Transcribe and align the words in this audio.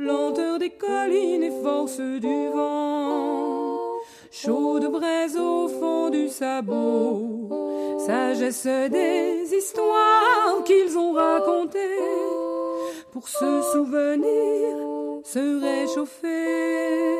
lenteur 0.00 0.58
des 0.58 0.70
collines 0.70 1.42
et 1.42 1.62
force 1.62 2.00
du 2.00 2.48
vent, 2.48 3.78
chaude 4.30 4.90
braise 4.90 5.36
au 5.36 5.68
fond 5.68 6.08
du 6.10 6.28
sabot, 6.28 7.48
sagesse 8.06 8.66
des 8.66 9.54
histoires 9.54 10.62
qu'ils 10.64 10.96
ont 10.96 11.12
racontées. 11.12 11.78
Pour 13.12 13.28
se 13.28 13.62
souvenir, 13.72 14.76
se 15.24 15.60
réchauffer 15.60 17.19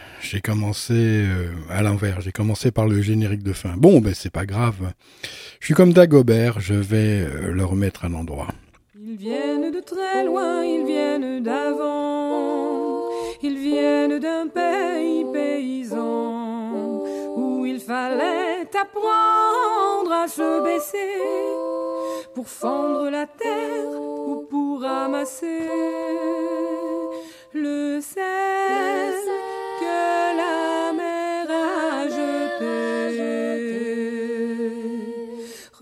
j'ai 0.21 0.41
commencé 0.41 0.93
euh, 0.93 1.51
à 1.69 1.81
l'envers, 1.81 2.21
j'ai 2.21 2.31
commencé 2.31 2.71
par 2.71 2.87
le 2.87 3.01
générique 3.01 3.43
de 3.43 3.53
fin. 3.53 3.75
Bon, 3.77 3.99
ben 3.99 4.13
c'est 4.13 4.29
pas 4.29 4.45
grave. 4.45 4.93
Je 5.59 5.65
suis 5.65 5.73
comme 5.73 5.93
Dagobert, 5.93 6.59
je 6.59 6.73
vais 6.73 7.21
euh, 7.21 7.51
le 7.51 7.65
remettre 7.65 8.05
à 8.05 8.09
l'endroit. 8.09 8.47
Ils 8.95 9.17
viennent 9.17 9.71
de 9.71 9.79
très 9.79 10.23
loin, 10.23 10.63
ils 10.63 10.85
viennent 10.85 11.43
d'avant, 11.43 13.09
ils 13.41 13.57
viennent 13.57 14.19
d'un 14.19 14.47
pays 14.47 15.25
paysan 15.33 17.03
où 17.35 17.65
il 17.65 17.79
fallait 17.79 18.67
apprendre 18.79 20.11
à 20.11 20.27
se 20.27 20.63
baisser 20.63 21.19
pour 22.35 22.47
fendre 22.47 23.09
la 23.09 23.25
terre 23.25 23.99
ou 24.27 24.45
pour 24.49 24.81
ramasser 24.81 25.67
le 27.53 27.99
sel 28.01 29.11
que 29.21 29.60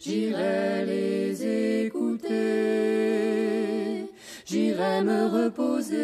J'irai 0.00 0.84
les 0.86 1.84
écouter, 1.86 2.28
j'irai 4.46 5.02
me 5.02 5.44
reposer 5.44 5.98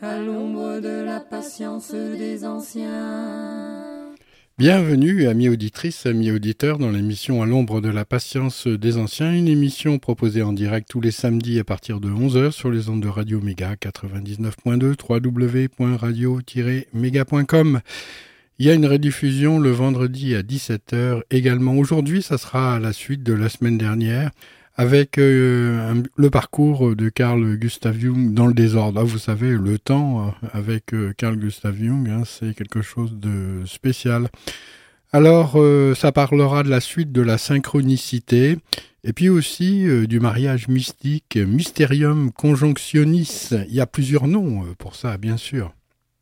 à 0.00 0.18
l'ombre 0.18 0.78
de 0.80 1.02
la 1.04 1.18
patience 1.20 1.92
des 1.92 2.44
anciens. 2.44 4.12
Bienvenue, 4.58 5.28
amis 5.28 5.48
auditrices, 5.48 6.04
amis 6.06 6.30
auditeurs, 6.30 6.76
dans 6.78 6.90
l'émission 6.90 7.42
À 7.42 7.46
l'ombre 7.46 7.80
de 7.80 7.88
la 7.88 8.04
patience 8.04 8.66
des 8.66 8.98
anciens, 8.98 9.32
une 9.34 9.48
émission 9.48 9.98
proposée 9.98 10.42
en 10.42 10.52
direct 10.52 10.90
tous 10.90 11.00
les 11.00 11.10
samedis 11.10 11.58
à 11.58 11.64
partir 11.64 12.00
de 12.00 12.10
11h 12.10 12.50
sur 12.52 12.70
les 12.70 12.88
ondes 12.88 13.02
de 13.02 13.08
Radio 13.08 13.40
Méga 13.40 13.74
99.2 13.74 14.94
www.radio-méga.com. 15.08 17.80
Il 18.58 18.66
y 18.66 18.70
a 18.70 18.74
une 18.74 18.86
rediffusion 18.86 19.58
le 19.58 19.70
vendredi 19.70 20.34
à 20.34 20.42
17h 20.42 21.22
également. 21.30 21.74
Aujourd'hui, 21.76 22.22
ça 22.22 22.38
sera 22.38 22.78
la 22.78 22.92
suite 22.92 23.22
de 23.22 23.32
la 23.32 23.48
semaine 23.48 23.78
dernière 23.78 24.30
avec 24.74 25.18
euh, 25.18 26.02
le 26.16 26.30
parcours 26.30 26.96
de 26.96 27.08
Carl 27.08 27.56
Gustav 27.56 27.98
Jung 27.98 28.34
dans 28.34 28.46
le 28.46 28.54
désordre. 28.54 29.00
Ah, 29.00 29.04
vous 29.04 29.18
savez, 29.18 29.50
le 29.50 29.78
temps 29.78 30.28
euh, 30.28 30.48
avec 30.52 30.94
euh, 30.94 31.12
Carl 31.16 31.36
Gustav 31.36 31.76
Jung, 31.76 32.08
hein, 32.08 32.22
c'est 32.24 32.54
quelque 32.54 32.82
chose 32.82 33.14
de 33.14 33.64
spécial. 33.66 34.28
Alors, 35.14 35.62
ça 35.94 36.10
parlera 36.10 36.62
de 36.62 36.70
la 36.70 36.80
suite 36.80 37.12
de 37.12 37.20
la 37.20 37.36
synchronicité, 37.36 38.56
et 39.04 39.12
puis 39.12 39.28
aussi 39.28 39.84
du 40.06 40.20
mariage 40.20 40.68
mystique, 40.68 41.36
Mysterium 41.36 42.32
Conjunctionis. 42.32 43.50
Il 43.68 43.74
y 43.74 43.80
a 43.80 43.86
plusieurs 43.86 44.26
noms 44.26 44.64
pour 44.78 44.96
ça, 44.96 45.18
bien 45.18 45.36
sûr. 45.36 45.74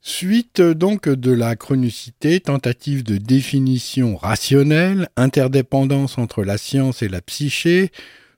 Suite 0.03 0.63
donc 0.63 1.11
de 1.11 1.31
la 1.31 1.57
chronicité, 1.57 2.41
tentative 2.41 3.03
de 3.03 3.19
définition 3.19 4.17
rationnelle, 4.17 5.11
interdépendance 5.17 6.17
entre 6.17 6.43
la 6.43 6.57
science 6.57 7.03
et 7.03 7.09
la 7.09 7.21
psyché, 7.21 7.91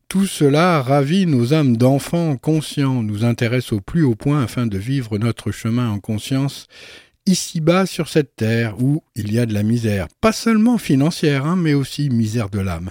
tout 0.08 0.26
cela 0.26 0.82
ravit 0.82 1.24
nos 1.24 1.54
âmes 1.54 1.76
d'enfants 1.76 2.36
conscients, 2.36 3.04
nous 3.04 3.24
intéresse 3.24 3.72
au 3.72 3.80
plus 3.80 4.02
haut 4.02 4.16
point 4.16 4.42
afin 4.42 4.66
de 4.66 4.76
vivre 4.76 5.18
notre 5.18 5.52
chemin 5.52 5.88
en 5.88 6.00
conscience 6.00 6.66
ici-bas 7.26 7.86
sur 7.86 8.08
cette 8.08 8.34
terre 8.34 8.74
où 8.82 9.04
il 9.14 9.32
y 9.32 9.38
a 9.38 9.46
de 9.46 9.54
la 9.54 9.62
misère, 9.62 10.08
pas 10.20 10.32
seulement 10.32 10.78
financière, 10.78 11.46
hein, 11.46 11.56
mais 11.56 11.74
aussi 11.74 12.10
misère 12.10 12.50
de 12.50 12.58
l'âme. 12.58 12.90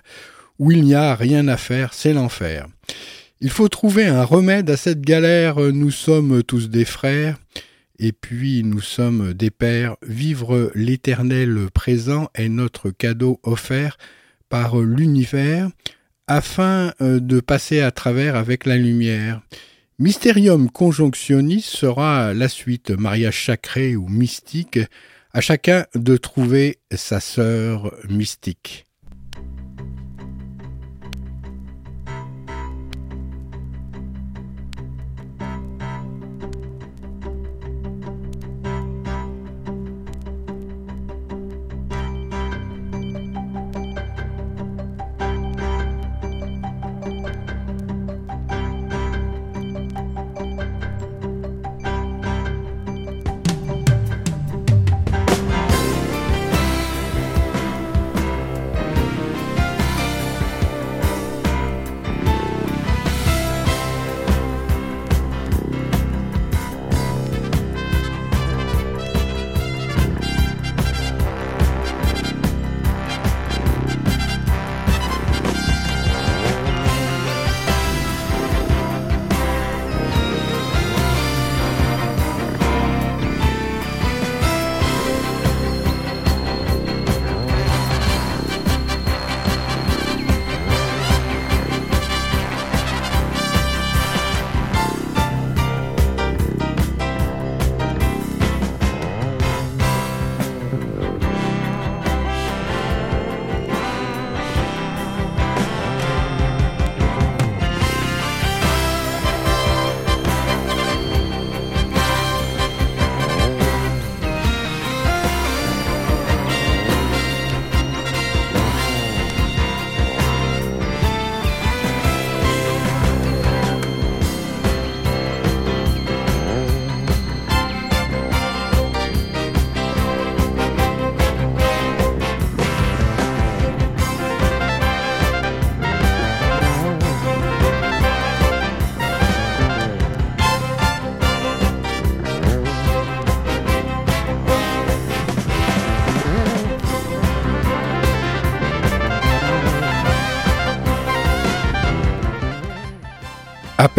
Où 0.59 0.71
il 0.71 0.83
n'y 0.83 0.95
a 0.95 1.13
rien 1.15 1.49
à 1.49 1.57
faire, 1.57 1.93
c'est 1.93 2.13
l'enfer. 2.13 2.67
Il 3.41 3.49
faut 3.49 3.67
trouver 3.67 4.05
un 4.05 4.23
remède 4.23 4.69
à 4.69 4.77
cette 4.77 5.01
galère, 5.01 5.59
nous 5.59 5.91
sommes 5.91 6.41
tous 6.43 6.69
des 6.69 6.85
frères, 6.85 7.38
et 8.01 8.12
puis 8.12 8.63
nous 8.63 8.81
sommes 8.81 9.34
des 9.34 9.51
pères. 9.51 9.95
Vivre 10.06 10.72
l'éternel 10.75 11.69
présent 11.73 12.29
est 12.34 12.50
notre 12.50 12.89
cadeau 12.89 13.39
offert 13.44 13.97
par 14.50 14.79
l'univers, 14.79 15.69
afin 16.28 16.94
euh, 17.00 17.19
de 17.19 17.39
passer 17.39 17.79
à 17.79 17.91
travers 17.91 18.35
avec 18.35 18.66
la 18.66 18.75
lumière. 18.75 19.41
Mysterium 20.00 20.69
Conjunctionis 20.69 21.62
sera 21.62 22.34
la 22.34 22.50
suite, 22.50 22.89
mariage 22.89 23.45
sacré 23.45 23.95
ou 23.95 24.07
mystique, 24.09 24.79
à 25.31 25.39
chacun 25.39 25.85
de 25.94 26.18
trouver 26.18 26.79
sa 26.91 27.19
sœur 27.19 27.94
mystique. 28.09 28.85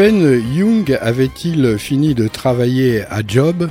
Peine 0.02 0.42
Jung 0.52 0.98
avait-il 1.00 1.78
fini 1.78 2.16
de 2.16 2.26
travailler 2.26 3.04
à 3.08 3.20
Job, 3.24 3.70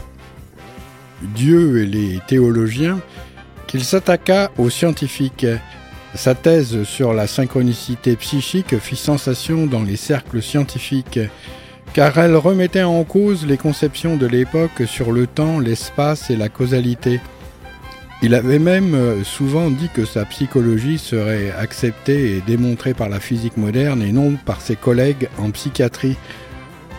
Dieu 1.36 1.84
et 1.84 1.86
les 1.86 2.22
théologiens, 2.26 3.02
qu'il 3.68 3.84
s'attaqua 3.84 4.50
aux 4.58 4.70
scientifiques. 4.70 5.46
Sa 6.16 6.34
thèse 6.34 6.84
sur 6.84 7.12
la 7.12 7.28
synchronicité 7.28 8.16
psychique 8.16 8.80
fit 8.80 8.96
sensation 8.96 9.66
dans 9.66 9.84
les 9.84 9.98
cercles 9.98 10.42
scientifiques, 10.42 11.20
car 11.92 12.18
elle 12.18 12.38
remettait 12.38 12.84
en 12.84 13.04
cause 13.04 13.46
les 13.46 13.58
conceptions 13.58 14.16
de 14.16 14.26
l'époque 14.26 14.84
sur 14.86 15.12
le 15.12 15.28
temps, 15.28 15.60
l'espace 15.60 16.30
et 16.30 16.38
la 16.38 16.48
causalité. 16.48 17.20
Il 18.24 18.36
avait 18.36 18.60
même 18.60 19.24
souvent 19.24 19.72
dit 19.72 19.90
que 19.94 20.06
sa 20.06 20.26
psychologie 20.26 21.00
serait 21.00 21.52
acceptée 21.58 22.38
et 22.38 22.42
démontrée 22.42 22.94
par 22.94 23.10
la 23.10 23.20
physique 23.20 23.58
moderne 23.58 24.04
et 24.04 24.12
non 24.12 24.36
par 24.46 24.62
ses 24.62 24.76
collègues 24.76 25.28
en 25.40 25.50
psychiatrie. 25.50 26.18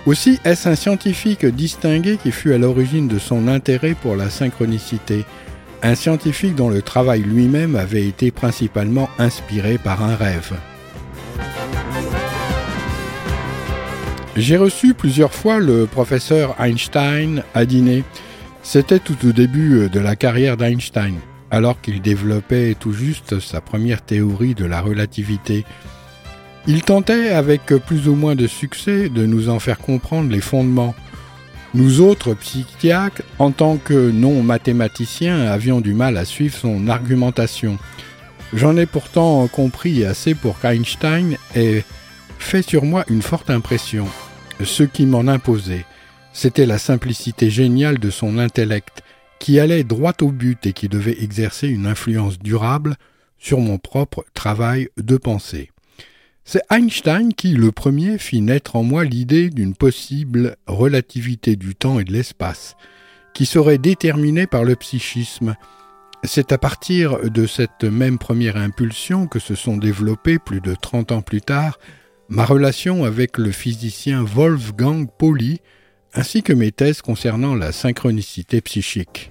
Aussi 0.04 0.40
est-ce 0.44 0.68
un 0.68 0.74
scientifique 0.74 1.46
distingué 1.46 2.16
qui 2.16 2.32
fut 2.32 2.52
à 2.52 2.58
l'origine 2.58 3.06
de 3.06 3.20
son 3.20 3.46
intérêt 3.46 3.94
pour 3.94 4.16
la 4.16 4.30
synchronicité? 4.30 5.24
Un 5.84 5.94
scientifique 5.94 6.56
dont 6.56 6.68
le 6.68 6.82
travail 6.82 7.20
lui-même 7.20 7.76
avait 7.76 8.06
été 8.06 8.32
principalement 8.32 9.08
inspiré 9.18 9.78
par 9.78 10.02
un 10.02 10.16
rêve. 10.16 10.54
J'ai 14.36 14.56
reçu 14.56 14.94
plusieurs 14.94 15.34
fois 15.34 15.60
le 15.60 15.86
professeur 15.86 16.56
Einstein 16.60 17.44
à 17.54 17.64
dîner. 17.64 18.02
C'était 18.62 19.00
tout 19.00 19.26
au 19.26 19.32
début 19.32 19.88
de 19.88 20.00
la 20.00 20.16
carrière 20.16 20.56
d'Einstein, 20.56 21.16
alors 21.50 21.80
qu'il 21.80 22.00
développait 22.00 22.76
tout 22.78 22.92
juste 22.92 23.40
sa 23.40 23.60
première 23.60 24.02
théorie 24.02 24.54
de 24.54 24.64
la 24.64 24.80
relativité. 24.80 25.64
Il 26.68 26.82
tentait, 26.82 27.30
avec 27.30 27.66
plus 27.66 28.08
ou 28.08 28.14
moins 28.14 28.36
de 28.36 28.46
succès, 28.46 29.08
de 29.08 29.26
nous 29.26 29.48
en 29.48 29.58
faire 29.58 29.78
comprendre 29.78 30.30
les 30.30 30.40
fondements. 30.40 30.94
Nous 31.74 32.00
autres 32.00 32.34
psychiatres, 32.34 33.22
en 33.40 33.50
tant 33.50 33.78
que 33.78 34.10
non-mathématiciens, 34.10 35.40
avions 35.40 35.80
du 35.80 35.92
mal 35.92 36.16
à 36.16 36.24
suivre 36.24 36.54
son 36.54 36.86
argumentation. 36.86 37.78
J'en 38.54 38.76
ai 38.76 38.86
pourtant 38.86 39.46
compris 39.48 40.04
assez 40.04 40.34
pour 40.34 40.60
qu'Einstein 40.60 41.36
ait 41.56 41.82
fait 42.38 42.62
sur 42.62 42.84
moi 42.84 43.04
une 43.08 43.22
forte 43.22 43.50
impression. 43.50 44.06
Ce 44.62 44.84
qui 44.84 45.06
m'en 45.06 45.26
imposait, 45.26 45.84
c'était 46.32 46.66
la 46.66 46.78
simplicité 46.78 47.50
géniale 47.50 47.98
de 47.98 48.10
son 48.10 48.38
intellect, 48.38 49.02
qui 49.38 49.58
allait 49.58 49.84
droit 49.84 50.14
au 50.20 50.30
but 50.30 50.66
et 50.66 50.72
qui 50.72 50.88
devait 50.88 51.22
exercer 51.22 51.68
une 51.68 51.86
influence 51.86 52.38
durable 52.38 52.96
sur 53.38 53.58
mon 53.58 53.78
propre 53.78 54.24
travail 54.34 54.88
de 54.96 55.16
pensée. 55.16 55.70
C'est 56.44 56.62
Einstein 56.70 57.34
qui, 57.34 57.54
le 57.54 57.72
premier, 57.72 58.18
fit 58.18 58.40
naître 58.40 58.76
en 58.76 58.82
moi 58.82 59.04
l'idée 59.04 59.50
d'une 59.50 59.74
possible 59.74 60.56
relativité 60.66 61.56
du 61.56 61.74
temps 61.74 61.98
et 61.98 62.04
de 62.04 62.12
l'espace, 62.12 62.76
qui 63.34 63.46
serait 63.46 63.78
déterminée 63.78 64.46
par 64.46 64.64
le 64.64 64.76
psychisme. 64.76 65.56
C'est 66.24 66.52
à 66.52 66.58
partir 66.58 67.30
de 67.30 67.46
cette 67.46 67.84
même 67.84 68.18
première 68.18 68.56
impulsion 68.56 69.26
que 69.26 69.38
se 69.38 69.54
sont 69.54 69.76
développées, 69.76 70.38
plus 70.38 70.60
de 70.60 70.74
trente 70.74 71.10
ans 71.10 71.22
plus 71.22 71.40
tard, 71.40 71.78
ma 72.28 72.44
relation 72.44 73.04
avec 73.04 73.38
le 73.38 73.50
physicien 73.50 74.22
Wolfgang 74.22 75.08
Pauli, 75.18 75.60
ainsi 76.14 76.42
que 76.42 76.52
mes 76.52 76.72
thèses 76.72 77.02
concernant 77.02 77.54
la 77.54 77.72
synchronicité 77.72 78.60
psychique. 78.60 79.30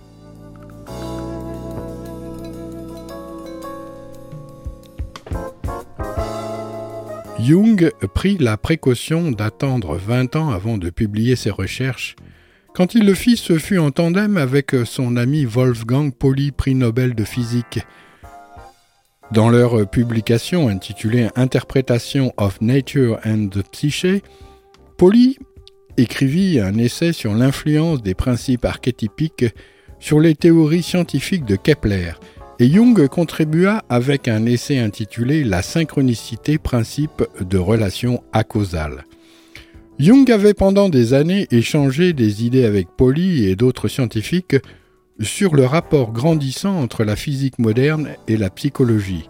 Jung 7.40 7.92
prit 8.14 8.38
la 8.38 8.56
précaution 8.56 9.32
d'attendre 9.32 9.98
20 9.98 10.36
ans 10.36 10.50
avant 10.52 10.78
de 10.78 10.90
publier 10.92 11.36
ses 11.36 11.50
recherches. 11.50 12.16
Quand 12.74 12.94
il 12.94 13.06
le 13.06 13.16
fit, 13.16 13.36
ce 13.36 13.58
fut 13.58 13.80
en 13.80 13.92
tandem 13.92 14.38
avec 14.38 14.76
son 14.86 15.18
ami 15.18 15.46
Wolfgang 15.46 16.14
Pauli, 16.14 16.52
prix 16.52 16.76
Nobel 16.76 17.16
de 17.16 17.24
physique. 17.24 17.80
Dans 19.32 19.50
leur 19.50 19.90
publication 19.90 20.68
intitulée 20.68 21.30
Interpretation 21.36 22.32
of 22.38 22.62
Nature 22.62 23.20
and 23.26 23.48
the 23.48 23.64
Psyche, 23.72 24.22
Pauli 24.98 25.38
écrivit 26.02 26.60
un 26.60 26.78
essai 26.78 27.14
sur 27.14 27.34
l'influence 27.34 28.02
des 28.02 28.16
principes 28.16 28.66
archétypiques 28.66 29.46
sur 30.00 30.20
les 30.20 30.36
théories 30.36 30.84
scientifiques 30.84 31.46
de 31.46 31.56
Kepler– 31.56 32.14
et 32.62 32.70
Jung 32.70 33.08
contribua 33.08 33.84
avec 33.90 34.28
un 34.28 34.46
essai 34.46 34.78
intitulé 34.78 35.44
La 35.44 35.64
synchronicité, 35.64 36.60
principe 36.60 37.24
de 37.40 37.58
relation 37.58 38.22
acausale. 38.34 39.06
Jung 39.98 40.30
avait 40.32 40.54
pendant 40.54 40.88
des 40.88 41.16
années 41.16 41.48
échangé 41.50 42.14
des 42.14 42.46
idées 42.46 42.66
avec 42.66 42.88
Pauli 42.96 43.46
et 43.48 43.56
d'autres 43.56 43.88
scientifiques 43.88 44.58
sur 45.20 45.56
le 45.56 45.66
rapport 45.66 46.12
grandissant 46.12 46.80
entre 46.80 47.04
la 47.04 47.16
physique 47.16 47.58
moderne 47.58 48.10
et 48.28 48.38
la 48.38 48.52
psychologie. 48.52 49.28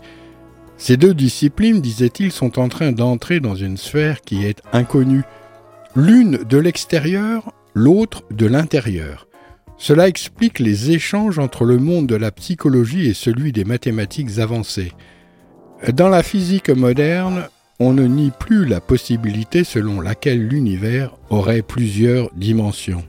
Ces 0.75 0.97
deux 0.97 1.13
disciplines, 1.13 1.79
disait-il, 1.79 2.33
sont 2.33 2.59
en 2.59 2.67
train 2.67 2.91
d'entrer 2.91 3.39
dans 3.39 3.55
une 3.55 3.77
sphère 3.77 4.19
qui 4.19 4.43
est 4.43 4.61
inconnue, 4.73 5.23
l'une 5.95 6.37
de 6.37 6.57
l'extérieur, 6.57 7.51
l'autre 7.73 8.23
de 8.31 8.45
l'intérieur. 8.45 9.27
Cela 9.77 10.07
explique 10.07 10.59
les 10.59 10.91
échanges 10.91 11.39
entre 11.39 11.65
le 11.65 11.77
monde 11.77 12.07
de 12.07 12.15
la 12.15 12.31
psychologie 12.31 13.07
et 13.07 13.13
celui 13.13 13.51
des 13.51 13.65
mathématiques 13.65 14.37
avancées. 14.39 14.91
Dans 15.93 16.09
la 16.09 16.21
physique 16.21 16.69
moderne, 16.69 17.47
on 17.79 17.93
ne 17.93 18.05
nie 18.05 18.31
plus 18.37 18.65
la 18.65 18.79
possibilité 18.79 19.63
selon 19.63 19.99
laquelle 19.99 20.47
l'univers 20.47 21.17
aurait 21.31 21.63
plusieurs 21.63 22.29
dimensions. 22.35 23.03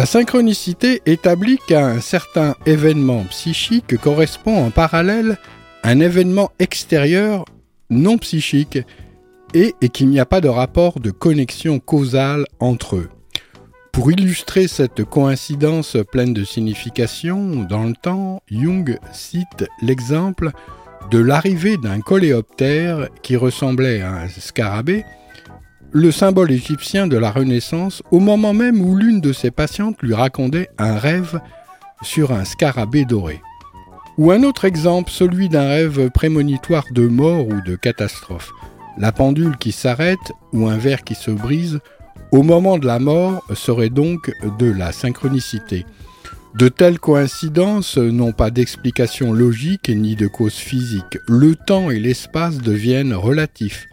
La 0.00 0.06
synchronicité 0.06 1.02
établit 1.04 1.58
qu'un 1.68 2.00
certain 2.00 2.54
événement 2.64 3.22
psychique 3.24 3.98
correspond 3.98 4.64
en 4.64 4.70
parallèle 4.70 5.36
un 5.82 6.00
événement 6.00 6.52
extérieur 6.58 7.44
non 7.90 8.16
psychique 8.16 8.78
et, 9.52 9.74
qu'il 9.92 10.08
n'y 10.08 10.18
a 10.18 10.24
pas 10.24 10.40
de 10.40 10.48
rapport 10.48 11.00
de 11.00 11.10
connexion 11.10 11.80
causale 11.80 12.46
entre 12.60 12.96
eux. 12.96 13.10
Pour 13.92 14.10
illustrer 14.10 14.68
cette 14.68 15.04
coïncidence 15.04 15.98
pleine 16.10 16.32
de 16.32 16.44
signification 16.44 17.64
dans 17.64 17.84
le 17.84 17.92
temps, 17.92 18.40
Jung 18.50 18.98
cite 19.12 19.66
l'exemple 19.82 20.52
de 21.10 21.18
l'arrivée 21.18 21.76
d'un 21.76 22.00
coléoptère 22.00 23.10
qui 23.20 23.36
ressemblait 23.36 24.00
à 24.00 24.14
un 24.14 24.28
scarabée 24.28 25.04
le 25.92 26.12
symbole 26.12 26.52
égyptien 26.52 27.06
de 27.06 27.16
la 27.16 27.30
Renaissance 27.30 28.02
au 28.10 28.20
moment 28.20 28.54
même 28.54 28.80
où 28.80 28.96
l'une 28.96 29.20
de 29.20 29.32
ses 29.32 29.50
patientes 29.50 30.00
lui 30.02 30.14
racontait 30.14 30.68
un 30.78 30.96
rêve 30.96 31.40
sur 32.02 32.32
un 32.32 32.44
scarabée 32.44 33.04
doré. 33.04 33.40
Ou 34.16 34.30
un 34.30 34.42
autre 34.42 34.64
exemple, 34.64 35.10
celui 35.10 35.48
d'un 35.48 35.68
rêve 35.68 36.10
prémonitoire 36.10 36.84
de 36.92 37.06
mort 37.06 37.48
ou 37.48 37.60
de 37.62 37.74
catastrophe. 37.74 38.52
La 38.98 39.12
pendule 39.12 39.56
qui 39.56 39.72
s'arrête 39.72 40.32
ou 40.52 40.68
un 40.68 40.76
verre 40.76 41.02
qui 41.02 41.14
se 41.14 41.30
brise 41.30 41.80
au 42.32 42.42
moment 42.42 42.78
de 42.78 42.86
la 42.86 42.98
mort 42.98 43.42
serait 43.54 43.90
donc 43.90 44.30
de 44.58 44.70
la 44.70 44.92
synchronicité. 44.92 45.86
De 46.54 46.68
telles 46.68 46.98
coïncidences 46.98 47.96
n'ont 47.96 48.32
pas 48.32 48.50
d'explication 48.50 49.32
logique 49.32 49.88
ni 49.88 50.16
de 50.16 50.26
cause 50.26 50.54
physique. 50.54 51.18
Le 51.26 51.54
temps 51.54 51.90
et 51.90 51.98
l'espace 51.98 52.58
deviennent 52.58 53.14
relatifs. 53.14 53.86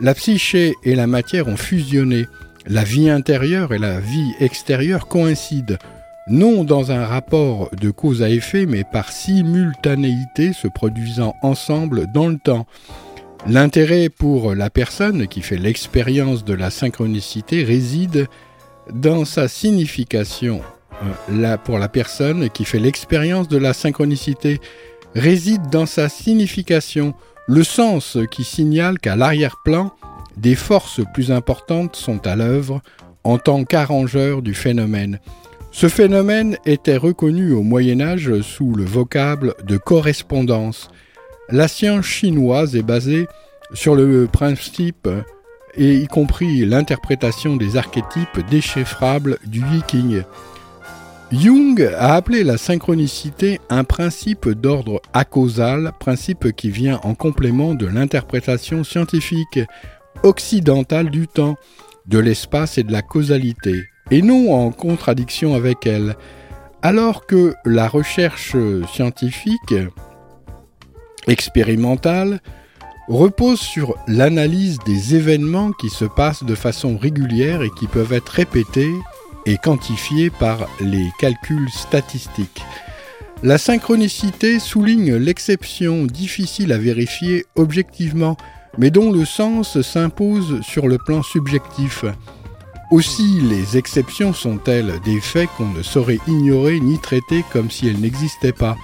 La 0.00 0.14
psyché 0.14 0.74
et 0.84 0.94
la 0.94 1.08
matière 1.08 1.48
ont 1.48 1.56
fusionné. 1.56 2.26
La 2.66 2.84
vie 2.84 3.10
intérieure 3.10 3.72
et 3.72 3.78
la 3.78 3.98
vie 3.98 4.32
extérieure 4.38 5.08
coïncident, 5.08 5.76
non 6.28 6.62
dans 6.62 6.92
un 6.92 7.04
rapport 7.04 7.70
de 7.80 7.90
cause 7.90 8.22
à 8.22 8.28
effet, 8.28 8.66
mais 8.66 8.84
par 8.84 9.10
simultanéité 9.10 10.52
se 10.52 10.68
produisant 10.68 11.34
ensemble 11.42 12.06
dans 12.12 12.28
le 12.28 12.38
temps. 12.38 12.66
L'intérêt 13.46 14.08
pour 14.08 14.54
la 14.54 14.70
personne 14.70 15.26
qui 15.26 15.40
fait 15.40 15.56
l'expérience 15.56 16.44
de 16.44 16.54
la 16.54 16.70
synchronicité 16.70 17.64
réside 17.64 18.26
dans 18.92 19.24
sa 19.24 19.48
signification. 19.48 20.60
Euh, 21.30 21.56
pour 21.56 21.78
la 21.78 21.88
personne 21.88 22.50
qui 22.50 22.64
fait 22.64 22.78
l'expérience 22.78 23.48
de 23.48 23.58
la 23.58 23.72
synchronicité 23.72 24.60
réside 25.14 25.70
dans 25.70 25.86
sa 25.86 26.08
signification, 26.08 27.14
le 27.48 27.64
sens 27.64 28.18
qui 28.30 28.44
signale 28.44 28.98
qu'à 28.98 29.16
l'arrière-plan, 29.16 29.90
des 30.36 30.54
forces 30.54 31.00
plus 31.14 31.32
importantes 31.32 31.96
sont 31.96 32.24
à 32.26 32.36
l'œuvre 32.36 32.82
en 33.24 33.38
tant 33.38 33.64
qu'arrangeurs 33.64 34.42
du 34.42 34.54
phénomène. 34.54 35.18
Ce 35.72 35.88
phénomène 35.88 36.56
était 36.66 36.96
reconnu 36.96 37.52
au 37.52 37.62
Moyen 37.62 38.00
Âge 38.00 38.40
sous 38.42 38.74
le 38.74 38.84
vocable 38.84 39.54
de 39.66 39.76
correspondance. 39.76 40.90
La 41.48 41.68
science 41.68 42.04
chinoise 42.04 42.76
est 42.76 42.82
basée 42.82 43.26
sur 43.72 43.94
le 43.94 44.28
principe, 44.30 45.08
et 45.74 45.94
y 45.94 46.06
compris 46.06 46.64
l'interprétation 46.66 47.56
des 47.56 47.76
archétypes 47.76 48.46
déchiffrables 48.50 49.38
du 49.46 49.64
viking. 49.64 50.22
Jung 51.30 51.82
a 51.98 52.14
appelé 52.14 52.42
la 52.42 52.56
synchronicité 52.56 53.60
un 53.68 53.84
principe 53.84 54.48
d'ordre 54.48 55.02
acausal, 55.12 55.92
principe 56.00 56.52
qui 56.52 56.70
vient 56.70 57.00
en 57.02 57.14
complément 57.14 57.74
de 57.74 57.86
l'interprétation 57.86 58.82
scientifique 58.82 59.60
occidentale 60.22 61.10
du 61.10 61.28
temps, 61.28 61.56
de 62.06 62.18
l'espace 62.18 62.78
et 62.78 62.82
de 62.82 62.92
la 62.92 63.02
causalité, 63.02 63.84
et 64.10 64.22
non 64.22 64.54
en 64.54 64.70
contradiction 64.70 65.54
avec 65.54 65.86
elle, 65.86 66.16
alors 66.80 67.26
que 67.26 67.54
la 67.66 67.88
recherche 67.88 68.56
scientifique 68.90 69.74
expérimentale 71.26 72.40
repose 73.06 73.60
sur 73.60 73.96
l'analyse 74.06 74.78
des 74.86 75.14
événements 75.14 75.72
qui 75.72 75.90
se 75.90 76.06
passent 76.06 76.44
de 76.44 76.54
façon 76.54 76.96
régulière 76.96 77.60
et 77.60 77.70
qui 77.78 77.86
peuvent 77.86 78.14
être 78.14 78.30
répétés 78.30 78.92
et 79.48 79.56
quantifiés 79.56 80.28
par 80.28 80.68
les 80.78 81.10
calculs 81.18 81.70
statistiques. 81.70 82.62
La 83.42 83.56
synchronicité 83.56 84.58
souligne 84.58 85.14
l'exception 85.14 86.04
difficile 86.04 86.70
à 86.72 86.78
vérifier 86.78 87.46
objectivement, 87.56 88.36
mais 88.76 88.90
dont 88.90 89.10
le 89.10 89.24
sens 89.24 89.80
s'impose 89.80 90.60
sur 90.60 90.86
le 90.86 90.98
plan 90.98 91.22
subjectif. 91.22 92.04
Aussi, 92.90 93.40
les 93.40 93.78
exceptions 93.78 94.34
sont-elles 94.34 95.00
des 95.04 95.20
faits 95.20 95.48
qu'on 95.56 95.68
ne 95.68 95.82
saurait 95.82 96.20
ignorer 96.26 96.78
ni 96.80 96.98
traiter 96.98 97.42
comme 97.50 97.70
si 97.70 97.88
elles 97.88 98.00
n'existaient 98.00 98.52
pas. 98.52 98.76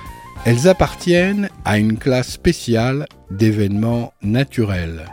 Elles 0.47 0.67
appartiennent 0.67 1.51
à 1.65 1.79
une 1.79 1.99
classe 1.99 2.31
spéciale 2.31 3.07
d'événements 3.31 4.15
naturels. 4.23 5.05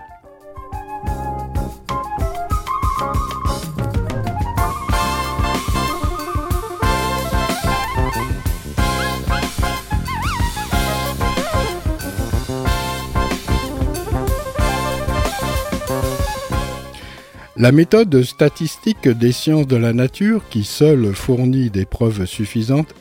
La 17.61 17.71
méthode 17.71 18.23
statistique 18.23 19.07
des 19.07 19.31
sciences 19.31 19.67
de 19.67 19.75
la 19.75 19.93
nature, 19.93 20.49
qui 20.49 20.63
seule 20.63 21.13
fournit 21.13 21.69
des 21.69 21.85
preuves 21.85 22.25
suffisantes, 22.25 22.95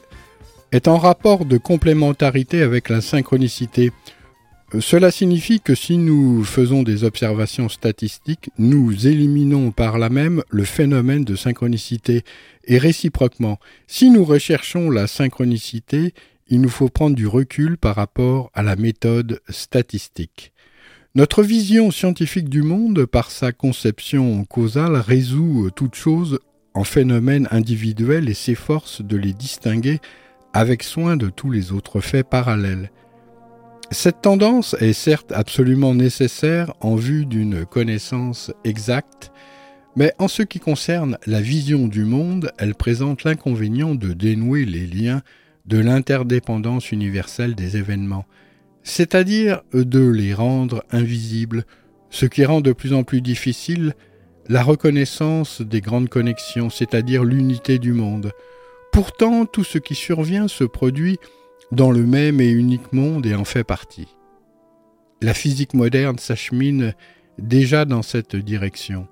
est 0.71 0.87
en 0.87 0.99
rapport 0.99 1.47
de 1.47 1.57
complémentarité 1.57 2.61
avec 2.61 2.90
la 2.90 3.00
synchronicité. 3.00 3.90
Cela 4.79 5.11
signifie 5.11 5.61
que 5.61 5.75
si 5.75 5.97
nous 5.97 6.45
faisons 6.45 6.83
des 6.83 7.05
observations 7.05 7.71
statistiques, 7.71 8.50
nous 8.59 9.07
éliminons 9.07 9.71
par 9.71 9.97
là 9.97 10.11
même 10.11 10.43
le 10.50 10.64
phénomène 10.64 11.25
de 11.25 11.37
synchronicité, 11.37 12.23
et 12.64 12.76
réciproquement. 12.76 13.59
Si 13.87 14.11
nous 14.11 14.26
recherchons 14.26 14.90
la 14.90 15.07
synchronicité, 15.07 16.12
il 16.49 16.61
nous 16.61 16.69
faut 16.69 16.90
prendre 16.90 17.17
du 17.17 17.26
recul 17.26 17.79
par 17.79 17.97
rapport 17.97 18.50
à 18.52 18.62
la 18.62 18.76
méthode 18.76 19.40
statistique. 19.49 20.52
Notre 21.17 21.43
vision 21.43 21.90
scientifique 21.90 22.49
du 22.49 22.62
monde, 22.62 23.05
par 23.05 23.33
sa 23.33 23.50
conception 23.50 24.45
causale, 24.45 24.95
résout 24.95 25.69
toute 25.75 25.97
chose 25.97 26.38
en 26.73 26.85
phénomènes 26.85 27.49
individuels 27.50 28.29
et 28.29 28.35
s'efforce 28.35 29.02
de 29.02 29.17
les 29.17 29.33
distinguer 29.33 29.99
avec 30.52 30.85
soin 30.85 31.17
de 31.17 31.29
tous 31.29 31.50
les 31.50 31.73
autres 31.73 32.00
faits 32.00 32.29
parallèles. 32.29 32.93
Cette 33.90 34.23
tendance 34.23 34.76
est 34.79 34.93
certes 34.93 35.33
absolument 35.33 35.97
nécessaire 35.97 36.75
en 36.81 36.95
vue 36.95 37.26
d'une 37.26 37.67
connaissance 37.67 38.52
exacte, 38.62 39.33
mais 39.97 40.12
en 40.19 40.29
ce 40.29 40.45
qui 40.45 40.61
concerne 40.61 41.19
la 41.26 41.40
vision 41.40 41.88
du 41.88 42.05
monde, 42.05 42.52
elle 42.57 42.76
présente 42.76 43.25
l'inconvénient 43.25 43.97
de 43.97 44.12
dénouer 44.12 44.64
les 44.64 44.87
liens 44.87 45.23
de 45.67 45.79
l'interdépendance 45.79 46.93
universelle 46.93 47.57
des 47.57 47.76
événements 47.76 48.26
c'est-à-dire 48.90 49.62
de 49.73 50.06
les 50.09 50.35
rendre 50.35 50.85
invisibles, 50.90 51.64
ce 52.11 52.26
qui 52.26 52.44
rend 52.44 52.61
de 52.61 52.73
plus 52.73 52.92
en 52.92 53.04
plus 53.04 53.20
difficile 53.20 53.94
la 54.49 54.64
reconnaissance 54.64 55.62
des 55.62 55.80
grandes 55.80 56.09
connexions, 56.09 56.70
c'est-à-dire 56.70 57.23
l'unité 57.23 57.78
du 57.78 57.92
monde. 57.92 58.32
Pourtant, 58.92 59.47
tout 59.47 59.62
ce 59.62 59.78
qui 59.78 59.94
survient 59.94 60.49
se 60.49 60.64
produit 60.64 61.18
dans 61.70 61.92
le 61.92 62.04
même 62.04 62.40
et 62.40 62.50
unique 62.50 62.92
monde 62.92 63.26
et 63.26 63.37
en 63.37 63.44
fait 63.44 63.62
partie. 63.62 64.09
La 65.23 65.35
physique 65.35 65.75
moderne 65.75 66.18
s'achemine 66.18 66.94
déjà 67.38 67.85
dans 67.85 68.02
cette 68.02 68.35
direction. 68.35 69.06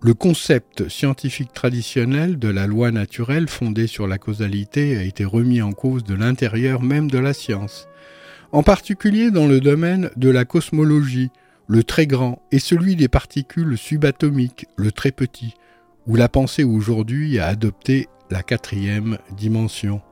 Le 0.00 0.14
concept 0.14 0.88
scientifique 0.88 1.52
traditionnel 1.52 2.38
de 2.38 2.48
la 2.48 2.68
loi 2.68 2.92
naturelle 2.92 3.48
fondée 3.48 3.88
sur 3.88 4.06
la 4.06 4.18
causalité 4.18 4.96
a 4.96 5.02
été 5.02 5.24
remis 5.24 5.60
en 5.60 5.72
cause 5.72 6.04
de 6.04 6.14
l'intérieur 6.14 6.82
même 6.82 7.10
de 7.10 7.18
la 7.18 7.34
science 7.34 7.88
en 8.54 8.62
particulier 8.62 9.32
dans 9.32 9.48
le 9.48 9.60
domaine 9.60 10.10
de 10.14 10.30
la 10.30 10.44
cosmologie, 10.44 11.32
le 11.66 11.82
très 11.82 12.06
grand, 12.06 12.40
et 12.52 12.60
celui 12.60 12.94
des 12.94 13.08
particules 13.08 13.76
subatomiques, 13.76 14.66
le 14.76 14.92
très 14.92 15.10
petit, 15.10 15.54
où 16.06 16.14
la 16.14 16.28
pensée 16.28 16.62
aujourd'hui 16.62 17.40
a 17.40 17.48
adopté 17.48 18.06
la 18.30 18.44
quatrième 18.44 19.18
dimension. 19.36 20.02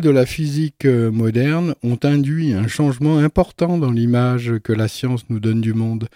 De 0.00 0.10
la 0.10 0.26
physique 0.26 0.84
euh, 0.84 1.10
moderne 1.10 1.74
ont 1.82 1.98
induit 2.02 2.52
un 2.52 2.68
changement 2.68 3.18
important 3.18 3.78
dans 3.78 3.90
l'image 3.90 4.54
que 4.62 4.72
la 4.72 4.88
science 4.88 5.24
nous 5.28 5.40
donne 5.40 5.60
du 5.60 5.74
monde. 5.74 6.08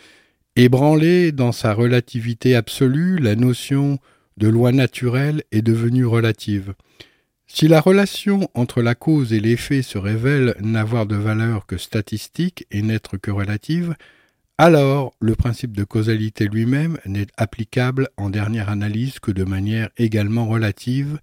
Ébranlée 0.56 1.32
dans 1.32 1.52
sa 1.52 1.74
relativité 1.74 2.54
absolue, 2.54 3.18
la 3.18 3.34
notion 3.34 3.98
de 4.36 4.48
loi 4.48 4.72
naturelle 4.72 5.42
est 5.52 5.62
devenue 5.62 6.06
relative. 6.06 6.74
Si 7.46 7.68
la 7.68 7.80
relation 7.80 8.48
entre 8.54 8.82
la 8.82 8.94
cause 8.94 9.32
et 9.32 9.40
l'effet 9.40 9.82
se 9.82 9.98
révèle 9.98 10.54
n'avoir 10.60 11.06
de 11.06 11.16
valeur 11.16 11.66
que 11.66 11.76
statistique 11.76 12.66
et 12.70 12.82
n'être 12.82 13.16
que 13.16 13.30
relative, 13.30 13.94
alors 14.58 15.14
le 15.20 15.34
principe 15.34 15.76
de 15.76 15.84
causalité 15.84 16.46
lui-même 16.46 16.98
n'est 17.04 17.26
applicable 17.36 18.08
en 18.16 18.30
dernière 18.30 18.70
analyse 18.70 19.18
que 19.20 19.30
de 19.30 19.44
manière 19.44 19.90
également 19.96 20.46
relative, 20.46 21.18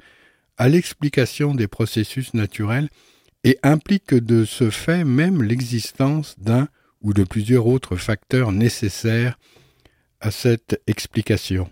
à 0.58 0.70
l'explication 0.70 1.56
des 1.56 1.68
processus 1.68 2.34
naturels 2.34 2.90
et 3.44 3.58
implique 3.64 4.14
de 4.14 4.46
ce 4.46 4.70
fait 4.70 5.04
même 5.04 5.44
l'existence 5.44 6.36
d'un 6.40 6.68
ou 7.02 7.14
de 7.14 7.24
plusieurs 7.24 7.68
autres 7.68 7.96
facteurs 7.96 8.52
nécessaires 8.52 9.38
à 10.22 10.32
cette 10.32 10.82
explication. 10.88 11.70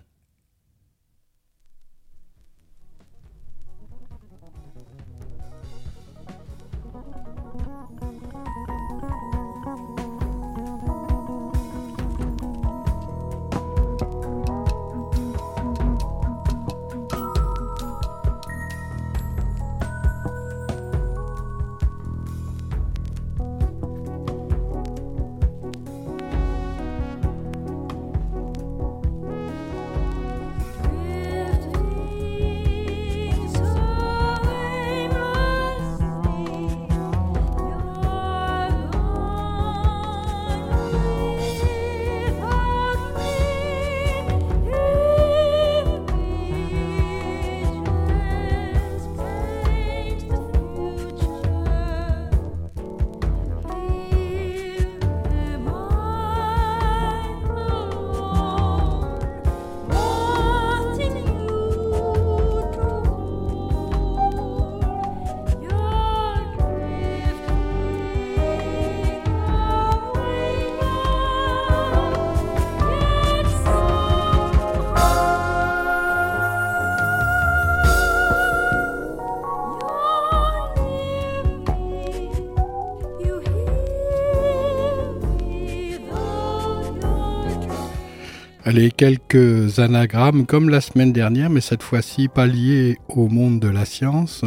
Anagrammes 89.80 90.46
comme 90.46 90.68
la 90.68 90.80
semaine 90.80 91.12
dernière, 91.12 91.50
mais 91.50 91.60
cette 91.60 91.82
fois-ci 91.82 92.28
pas 92.28 92.46
liés 92.46 92.98
au 93.08 93.28
monde 93.28 93.60
de 93.60 93.68
la 93.68 93.84
science, 93.84 94.44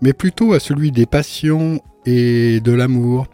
mais 0.00 0.12
plutôt 0.12 0.52
à 0.52 0.60
celui 0.60 0.90
des 0.90 1.06
passions 1.06 1.80
et 2.04 2.60
de 2.60 2.72
l'amour. 2.72 3.26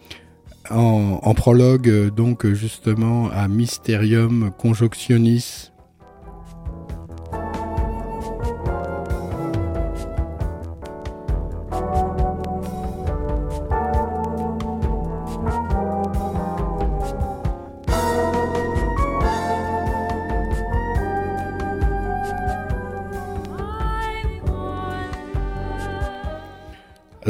En, 0.70 1.34
prologue, 1.34 2.14
donc 2.14 2.46
justement 2.46 3.28
à 3.30 3.48
Mysterium 3.48 4.52
Conjunctionis 4.56 5.71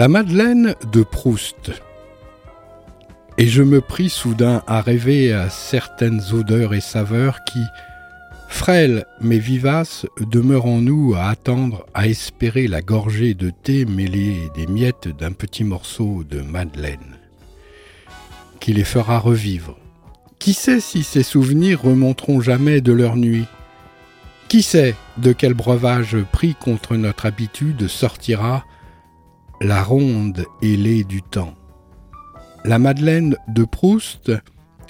La 0.03 0.09
Madeleine 0.09 0.75
de 0.91 1.05
Proust. 1.05 1.71
Et 3.39 3.47
je 3.47 3.63
me 3.63 3.81
pris 3.81 4.09
soudain 4.09 4.65
à 4.67 4.81
rêver 4.81 5.33
à 5.33 5.49
certaines 5.49 6.21
odeurs 6.33 6.75
et 6.75 6.81
saveurs 6.81 7.45
qui, 7.45 7.63
frêles 8.49 9.07
mais 9.21 9.39
vivaces, 9.39 10.05
demeurent 10.21 10.67
en 10.67 10.81
nous 10.81 11.15
à 11.15 11.27
attendre, 11.27 11.87
à 11.95 12.09
espérer 12.09 12.67
la 12.67 12.83
gorgée 12.83 13.35
de 13.35 13.51
thé 13.51 13.85
mêlée 13.85 14.49
des 14.57 14.67
miettes 14.67 15.07
d'un 15.07 15.31
petit 15.31 15.63
morceau 15.63 16.25
de 16.29 16.41
Madeleine, 16.41 17.19
qui 18.59 18.73
les 18.73 18.83
fera 18.83 19.21
revivre. 19.21 19.79
Qui 20.41 20.53
sait 20.53 20.81
si 20.81 21.05
ces 21.05 21.23
souvenirs 21.23 21.81
remonteront 21.81 22.41
jamais 22.41 22.81
de 22.81 22.93
leur 22.93 23.15
nuit? 23.15 23.47
Qui 24.49 24.63
sait 24.63 24.97
de 25.19 25.33
quel 25.33 25.55
breuvage 25.55 26.17
pris 26.33 26.57
contre 26.57 26.97
notre 26.97 27.25
habitude 27.25 27.87
sortira 27.87 28.65
la 29.63 29.85
ronde 29.85 30.45
ailée 30.61 31.05
du 31.05 31.23
temps. 31.23 31.55
La 32.65 32.81
Madeleine 32.81 33.37
de 33.47 33.65
Proust, 33.65 34.33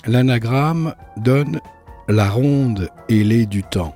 l'anagramme 0.06 0.94
donne 1.18 1.61
la 2.08 2.30
ronde 2.30 2.88
ailée 3.11 3.44
du 3.44 3.62
temps. 3.62 3.94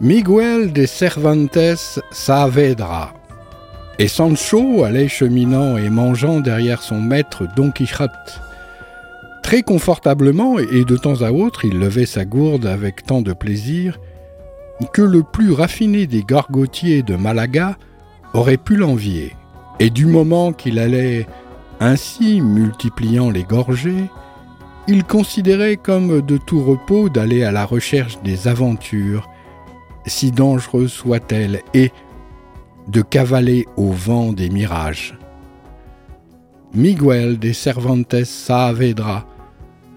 Miguel 0.00 0.72
de 0.72 0.86
Cervantes 0.86 2.00
Saavedra 2.10 3.19
et 4.00 4.08
Sancho 4.08 4.82
allait 4.82 5.08
cheminant 5.08 5.76
et 5.76 5.90
mangeant 5.90 6.40
derrière 6.40 6.80
son 6.80 7.02
maître 7.02 7.46
Don 7.54 7.70
Quichotte. 7.70 8.40
Très 9.42 9.62
confortablement 9.62 10.58
et 10.58 10.86
de 10.86 10.96
temps 10.96 11.20
à 11.20 11.32
autre, 11.32 11.66
il 11.66 11.78
levait 11.78 12.06
sa 12.06 12.24
gourde 12.24 12.64
avec 12.64 13.04
tant 13.04 13.20
de 13.20 13.34
plaisir 13.34 14.00
que 14.94 15.02
le 15.02 15.22
plus 15.22 15.52
raffiné 15.52 16.06
des 16.06 16.22
gargotiers 16.22 17.02
de 17.02 17.14
Malaga 17.14 17.76
aurait 18.32 18.56
pu 18.56 18.76
l'envier. 18.76 19.36
Et 19.80 19.90
du 19.90 20.06
moment 20.06 20.54
qu'il 20.54 20.78
allait 20.78 21.26
ainsi 21.78 22.40
multipliant 22.40 23.28
les 23.28 23.44
gorgées, 23.44 24.06
il 24.88 25.04
considérait 25.04 25.76
comme 25.76 26.22
de 26.22 26.38
tout 26.38 26.64
repos 26.64 27.10
d'aller 27.10 27.44
à 27.44 27.52
la 27.52 27.66
recherche 27.66 28.18
des 28.22 28.48
aventures, 28.48 29.28
si 30.06 30.30
dangereuses 30.30 30.90
soient-elles, 30.90 31.60
et 31.74 31.92
de 32.88 33.02
cavaler 33.02 33.66
au 33.76 33.90
vent 33.90 34.32
des 34.32 34.50
mirages. 34.50 35.18
Miguel 36.74 37.38
de 37.38 37.52
Cervantes 37.52 38.24
Saavedra, 38.24 39.26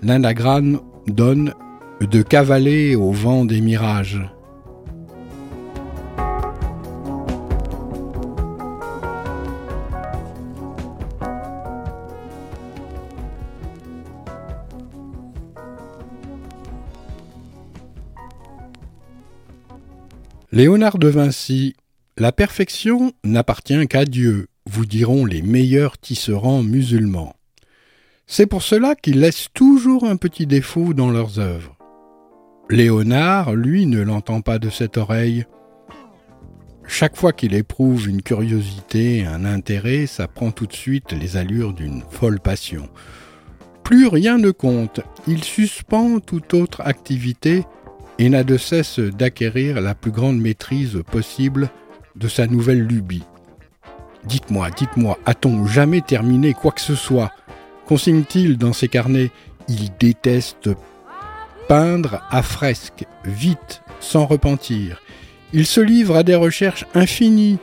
l'anagramme 0.01 0.79
donne 1.07 1.53
de 2.01 2.21
cavaler 2.21 2.95
au 2.95 3.11
vent 3.11 3.45
des 3.45 3.61
mirages. 3.61 4.21
Léonard 20.51 20.99
de 20.99 21.07
Vinci 21.07 21.75
la 22.17 22.31
perfection 22.31 23.11
n'appartient 23.23 23.87
qu'à 23.87 24.05
Dieu, 24.05 24.47
vous 24.69 24.85
diront 24.85 25.25
les 25.25 25.41
meilleurs 25.41 25.97
tisserands 25.97 26.61
musulmans. 26.61 27.35
C'est 28.27 28.45
pour 28.45 28.61
cela 28.61 28.95
qu'ils 28.95 29.19
laissent 29.19 29.47
toujours 29.53 30.05
un 30.05 30.15
petit 30.15 30.45
défaut 30.45 30.93
dans 30.93 31.09
leurs 31.09 31.39
œuvres. 31.39 31.75
Léonard, 32.69 33.55
lui, 33.55 33.87
ne 33.87 34.01
l'entend 34.01 34.41
pas 34.41 34.59
de 34.59 34.69
cette 34.69 34.97
oreille. 34.97 35.45
Chaque 36.87 37.17
fois 37.17 37.33
qu'il 37.33 37.55
éprouve 37.55 38.07
une 38.07 38.21
curiosité, 38.21 39.25
un 39.25 39.43
intérêt, 39.43 40.05
ça 40.05 40.27
prend 40.27 40.51
tout 40.51 40.67
de 40.67 40.73
suite 40.73 41.13
les 41.13 41.35
allures 41.35 41.73
d'une 41.73 42.03
folle 42.09 42.39
passion. 42.39 42.89
Plus 43.83 44.07
rien 44.07 44.37
ne 44.37 44.51
compte, 44.51 45.01
il 45.27 45.43
suspend 45.43 46.19
toute 46.19 46.53
autre 46.53 46.81
activité 46.81 47.63
et 48.19 48.29
n'a 48.29 48.43
de 48.43 48.57
cesse 48.57 48.99
d'acquérir 48.99 49.81
la 49.81 49.95
plus 49.95 50.11
grande 50.11 50.39
maîtrise 50.39 51.01
possible 51.11 51.69
de 52.15 52.27
sa 52.27 52.47
nouvelle 52.47 52.83
lubie. 52.83 53.23
Dites-moi, 54.25 54.69
dites-moi, 54.71 55.17
a-t-on 55.25 55.65
jamais 55.65 56.01
terminé 56.01 56.53
quoi 56.53 56.71
que 56.71 56.81
ce 56.81 56.95
soit? 56.95 57.31
Consigne-t-il 57.85 58.57
dans 58.57 58.73
ses 58.73 58.87
carnets 58.87 59.31
Il 59.67 59.89
déteste 59.99 60.69
peindre 61.67 62.21
à 62.29 62.41
fresque, 62.41 63.05
vite, 63.25 63.81
sans 63.99 64.25
repentir. 64.25 65.01
Il 65.53 65.65
se 65.65 65.81
livre 65.81 66.15
à 66.15 66.23
des 66.23 66.35
recherches 66.35 66.85
infinies. 66.93 67.59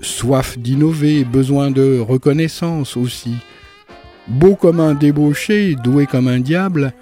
soif 0.00 0.56
d'innover, 0.58 1.24
besoin 1.24 1.70
de 1.70 1.98
reconnaissance 1.98 2.96
aussi. 2.96 3.34
Beau 4.28 4.54
comme 4.54 4.78
un 4.78 4.94
débauché, 4.94 5.74
doué 5.74 6.06
comme 6.06 6.28
un 6.28 6.38
diable, 6.38 6.92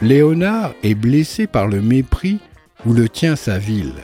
Léonard 0.00 0.74
est 0.82 0.94
blessé 0.94 1.46
par 1.46 1.66
le 1.66 1.80
mépris 1.80 2.38
où 2.84 2.92
le 2.92 3.08
tient 3.08 3.34
sa 3.34 3.58
ville, 3.58 3.94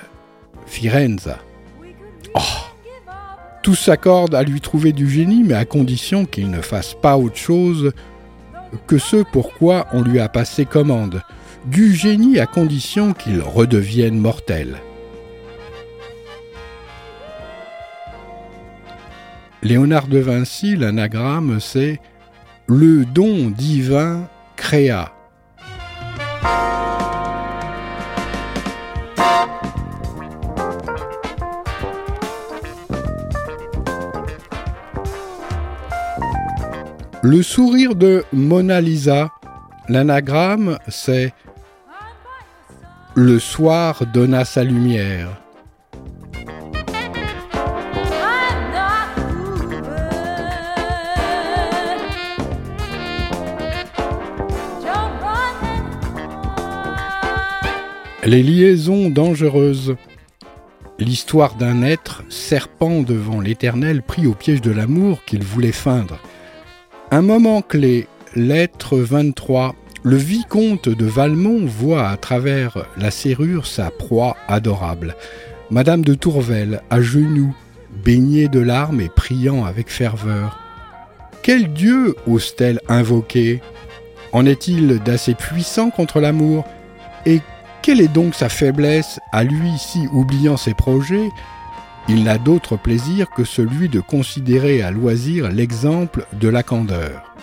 Firenze. 0.73 1.29
Oh 2.35 2.41
Tout 3.63 3.75
s'accorde 3.75 4.35
à 4.35 4.43
lui 4.43 4.63
trouver 4.63 4.93
du 4.93 5.09
génie, 5.09 5.45
mais 5.45 5.53
à 5.53 5.67
condition 5.67 6.25
qu'il 6.25 6.51
ne 6.51 6.63
fasse 6.63 6.95
pas 6.95 7.19
autre 7.19 7.37
chose 7.37 7.93
que 8.87 8.97
ce 8.97 9.23
pourquoi 9.33 9.87
on 9.93 10.01
lui 10.01 10.19
a 10.19 10.31
passé 10.31 10.65
commande. 10.65 11.21
Du 11.67 11.95
génie 11.95 12.41
à 12.41 12.47
condition 12.47 13.13
qu'il 13.13 13.43
redevienne 13.43 14.19
mortel. 14.19 14.79
Léonard 19.63 20.07
de 20.07 20.21
Vinci, 20.21 20.75
l'anagramme, 20.75 21.61
c'est 21.61 22.01
Le 22.67 23.05
don 23.05 23.51
divin 23.51 24.27
créa. 24.57 25.13
Le 37.25 37.41
sourire 37.41 37.95
de 37.95 38.25
Mona 38.33 38.81
Lisa, 38.81 39.31
l'anagramme, 39.89 40.77
c'est 40.89 41.33
Le 43.15 43.39
soir 43.39 44.03
donna 44.13 44.45
sa 44.45 44.65
lumière. 44.65 45.29
Les 58.25 58.43
liaisons 58.43 59.11
dangereuses. 59.11 59.95
L'histoire 60.99 61.55
d'un 61.55 61.83
être 61.83 62.25
serpent 62.29 63.03
devant 63.03 63.41
l'Éternel 63.41 64.03
pris 64.03 64.27
au 64.27 64.35
piège 64.35 64.61
de 64.61 64.73
l'amour 64.73 65.25
qu'il 65.25 65.45
voulait 65.45 65.71
feindre. 65.71 66.19
Un 67.15 67.21
moment 67.21 67.61
clé, 67.61 68.09
lettre 68.35 68.97
23. 68.97 69.75
Le 70.03 70.17
vicomte 70.17 70.89
de 70.89 71.05
Valmont 71.05 71.67
voit 71.67 72.09
à 72.09 72.17
travers 72.17 72.87
la 72.97 73.11
serrure 73.11 73.67
sa 73.67 73.91
proie 73.91 74.35
adorable. 74.49 75.15
Madame 75.71 76.07
de 76.07 76.15
Tourvel, 76.15 76.81
à 76.89 77.03
genoux, 77.03 77.55
baignée 78.03 78.49
de 78.49 78.61
larmes 78.61 79.03
et 79.03 79.11
priant 79.11 79.67
avec 79.67 79.91
ferveur. 79.91 80.59
Quel 81.43 81.75
Dieu 81.75 82.17
ose-t-elle 82.27 82.81
invoquer? 82.89 83.61
En 84.33 84.47
est-il 84.47 84.99
d'assez 85.01 85.35
puissant 85.35 85.91
contre 85.91 86.19
l'amour? 86.19 86.65
Et 87.27 87.41
quelle 87.83 88.01
est 88.01 88.09
donc 88.09 88.35
sa 88.35 88.49
faiblesse 88.49 89.21
à 89.33 89.45
lui 89.45 89.77
si, 89.77 90.07
oubliant 90.15 90.57
ses 90.57 90.73
projets, 90.73 91.29
il 92.09 92.25
n'a 92.25 92.39
d'autre 92.39 92.77
plaisir 92.77 93.31
que 93.31 93.45
celui 93.45 93.89
de 93.89 94.01
considérer 94.01 94.83
à 94.83 94.91
loisir 94.91 95.51
l'exemple 95.51 96.27
de 96.41 96.49
la 96.49 96.63
candeur. 96.63 97.35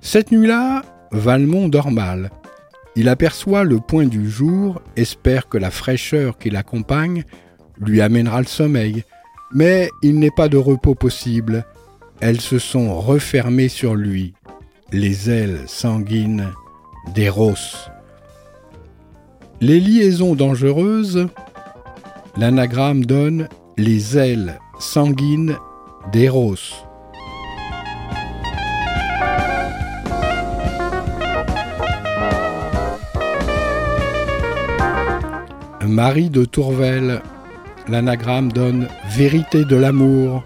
Cette 0.00 0.32
nuit-là, 0.32 0.82
Valmont 1.12 1.68
dort 1.68 1.90
mal. 1.90 2.30
Il 2.96 3.08
aperçoit 3.08 3.64
le 3.64 3.78
point 3.80 4.06
du 4.06 4.28
jour, 4.28 4.80
espère 4.96 5.48
que 5.48 5.58
la 5.58 5.70
fraîcheur 5.70 6.38
qui 6.38 6.50
l'accompagne 6.50 7.24
lui 7.80 8.00
amènera 8.00 8.40
le 8.40 8.46
sommeil, 8.46 9.04
mais 9.52 9.90
il 10.02 10.18
n'est 10.18 10.30
pas 10.30 10.48
de 10.48 10.56
repos 10.56 10.94
possible. 10.94 11.64
Elles 12.20 12.40
se 12.40 12.58
sont 12.58 12.98
refermées 13.00 13.68
sur 13.68 13.94
lui, 13.94 14.34
les 14.92 15.30
ailes 15.30 15.60
sanguines 15.66 16.48
des 17.14 17.28
rosses. 17.28 17.90
Les 19.60 19.80
liaisons 19.80 20.34
dangereuses, 20.34 21.28
l'anagramme 22.36 23.04
donne 23.04 23.48
les 23.78 24.18
ailes 24.18 24.58
sanguines 24.80 25.56
d'Eros. 26.12 26.56
Marie 35.86 36.28
de 36.28 36.44
Tourvel, 36.44 37.22
l'anagramme 37.88 38.50
donne 38.50 38.88
vérité 39.10 39.64
de 39.64 39.76
l'amour. 39.76 40.44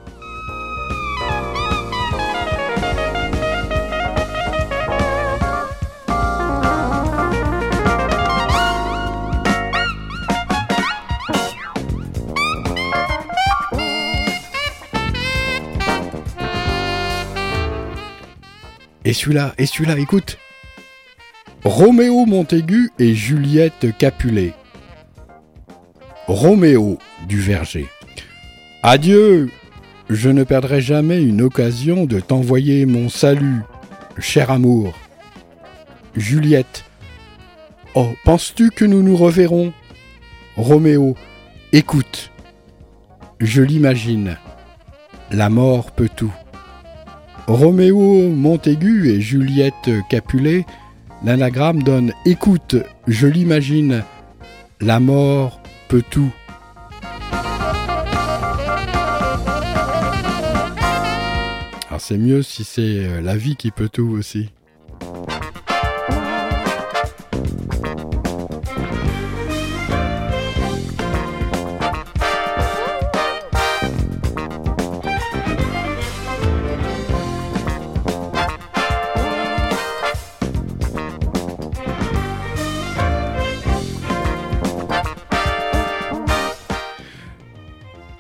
Et 19.13 19.15
celui-là, 19.15 19.53
et 19.59 19.67
celui-là, 19.67 19.99
écoute. 19.99 20.39
Roméo 21.65 22.25
Montaigu 22.25 22.91
et 22.99 23.15
Juliette 23.15 23.95
Capulet. 23.99 24.55
Roméo 26.27 26.99
du 27.29 27.39
Verger. 27.39 27.89
Adieu, 28.83 29.51
je 30.09 30.31
ne 30.31 30.45
perdrai 30.45 30.81
jamais 30.81 31.23
une 31.23 31.43
occasion 31.43 32.07
de 32.07 32.21
t'envoyer 32.21 32.87
mon 32.87 33.11
salut, 33.11 33.61
cher 34.17 34.51
amour. 34.51 34.95
Juliette. 36.17 36.87
Oh, 37.95 38.15
penses-tu 38.25 38.71
que 38.71 38.87
nous 38.87 39.03
nous 39.03 39.19
reverrons? 39.19 39.75
Roméo. 40.57 41.19
Écoute. 41.75 42.31
Je 43.41 43.61
l'imagine. 43.61 44.39
La 45.31 45.51
mort 45.51 45.91
peut 45.91 46.09
tout. 46.09 46.33
Roméo 47.47 48.29
Montaigu 48.29 49.11
et 49.11 49.21
Juliette 49.21 49.91
Capulet, 50.09 50.65
l'anagramme 51.25 51.83
donne 51.83 52.13
Écoute, 52.25 52.77
je 53.09 53.27
l'imagine, 53.27 54.05
la 54.81 55.01
mort 55.01 55.61
peut 55.89 56.05
tout. 56.09 56.33
Alors 61.89 62.01
c'est 62.01 62.17
mieux 62.17 62.43
si 62.43 62.65
c'est 62.65 62.81
euh, 62.81 63.21
la 63.21 63.37
vie 63.37 63.57
qui 63.57 63.71
peut 63.71 63.89
tout 63.89 64.17
aussi. 64.19 64.51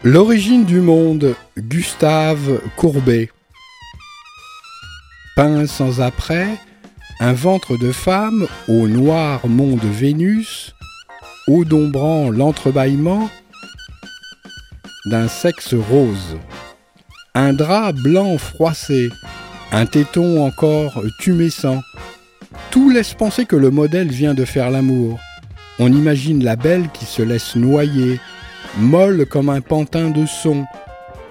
L'origine 0.04 0.64
du 0.64 0.80
monde, 0.80 1.36
Gustave 1.56 2.60
Courbet. 2.74 3.30
Peint 5.36 5.68
sans 5.68 6.00
après, 6.00 6.48
un 7.20 7.32
ventre 7.32 7.76
de 7.76 7.92
femme 7.92 8.48
au 8.66 8.88
noir 8.88 9.46
mont 9.46 9.76
de 9.76 9.86
Vénus, 9.86 10.74
au 11.46 11.64
dombrant 11.64 12.30
l'entrebâillement 12.30 13.30
d'un 15.06 15.28
sexe 15.28 15.72
rose. 15.72 16.36
Un 17.36 17.52
drap 17.52 17.92
blanc 17.92 18.38
froissé, 18.38 19.08
un 19.70 19.86
téton 19.86 20.44
encore 20.44 21.00
tumescent. 21.20 21.80
Tout 22.72 22.90
laisse 22.90 23.14
penser 23.14 23.46
que 23.46 23.54
le 23.54 23.70
modèle 23.70 24.10
vient 24.10 24.34
de 24.34 24.44
faire 24.44 24.70
l'amour. 24.70 25.20
On 25.78 25.92
imagine 25.92 26.42
la 26.42 26.56
belle 26.56 26.88
qui 26.92 27.04
se 27.04 27.22
laisse 27.22 27.54
noyer, 27.54 28.18
molle 28.78 29.26
comme 29.26 29.48
un 29.48 29.60
pantin 29.60 30.10
de 30.10 30.26
son, 30.26 30.64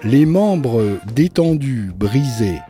les 0.02 0.26
membres 0.26 0.98
détendus, 1.14 1.92
brisés. 1.96 2.60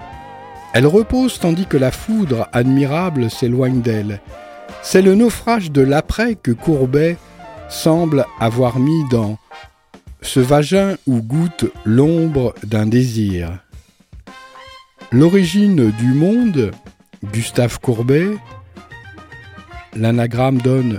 Elle 0.75 0.87
repose 0.87 1.39
tandis 1.39 1.67
que 1.67 1.77
la 1.77 1.91
foudre 1.91 2.49
admirable 2.53 3.31
s'éloigne 3.31 3.83
d'elle. 3.83 4.21
C'est 4.83 5.03
le 5.03 5.15
naufrage 5.15 5.71
de 5.71 5.83
l'après 5.83 6.35
que 6.35 6.51
Courbet 6.51 7.17
semble 7.69 8.27
avoir 8.41 8.79
mis 8.79 9.09
dans 9.11 9.39
ce 10.23 10.41
vagin 10.41 10.97
où 11.07 11.21
goûte 11.21 11.67
l'ombre 11.85 12.55
d'un 12.65 12.87
désir. 12.87 13.59
L'origine 15.11 15.91
du 15.91 16.15
monde, 16.15 16.71
Gustave 17.33 17.79
Courbet, 17.81 18.31
l'anagramme 19.95 20.59
donne 20.59 20.99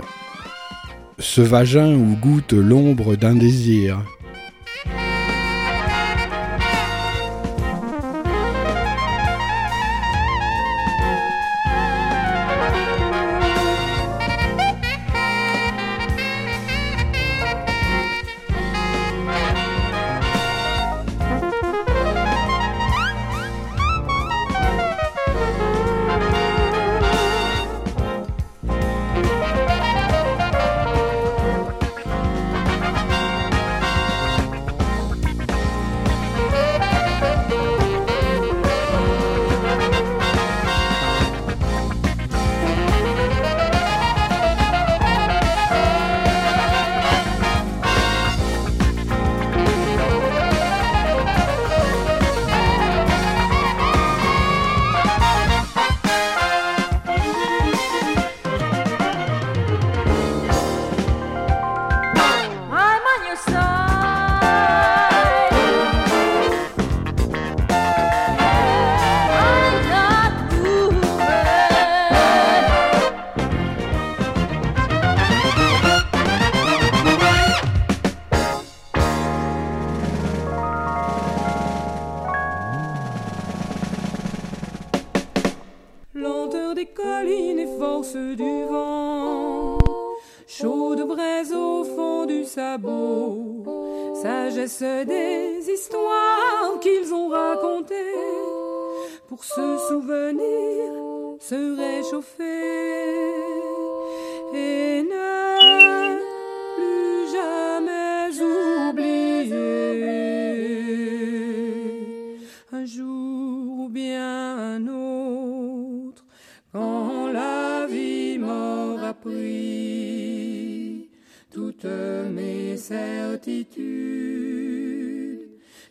ce 1.18 1.40
vagin 1.40 1.94
où 1.94 2.16
goûte 2.16 2.52
l'ombre 2.52 3.16
d'un 3.16 3.34
désir. 3.34 3.98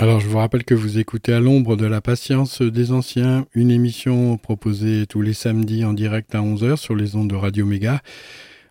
Alors 0.00 0.20
je 0.20 0.28
vous 0.28 0.38
rappelle 0.38 0.62
que 0.62 0.74
vous 0.74 1.00
écoutez 1.00 1.32
à 1.32 1.40
l'ombre 1.40 1.74
de 1.74 1.84
la 1.84 2.00
patience 2.00 2.62
des 2.62 2.92
anciens, 2.92 3.46
une 3.52 3.72
émission 3.72 4.38
proposée 4.38 5.08
tous 5.08 5.22
les 5.22 5.32
samedis 5.32 5.84
en 5.84 5.92
direct 5.92 6.36
à 6.36 6.38
11h 6.38 6.76
sur 6.76 6.94
les 6.94 7.16
ondes 7.16 7.30
de 7.30 7.34
Radio 7.34 7.66
Méga. 7.66 8.00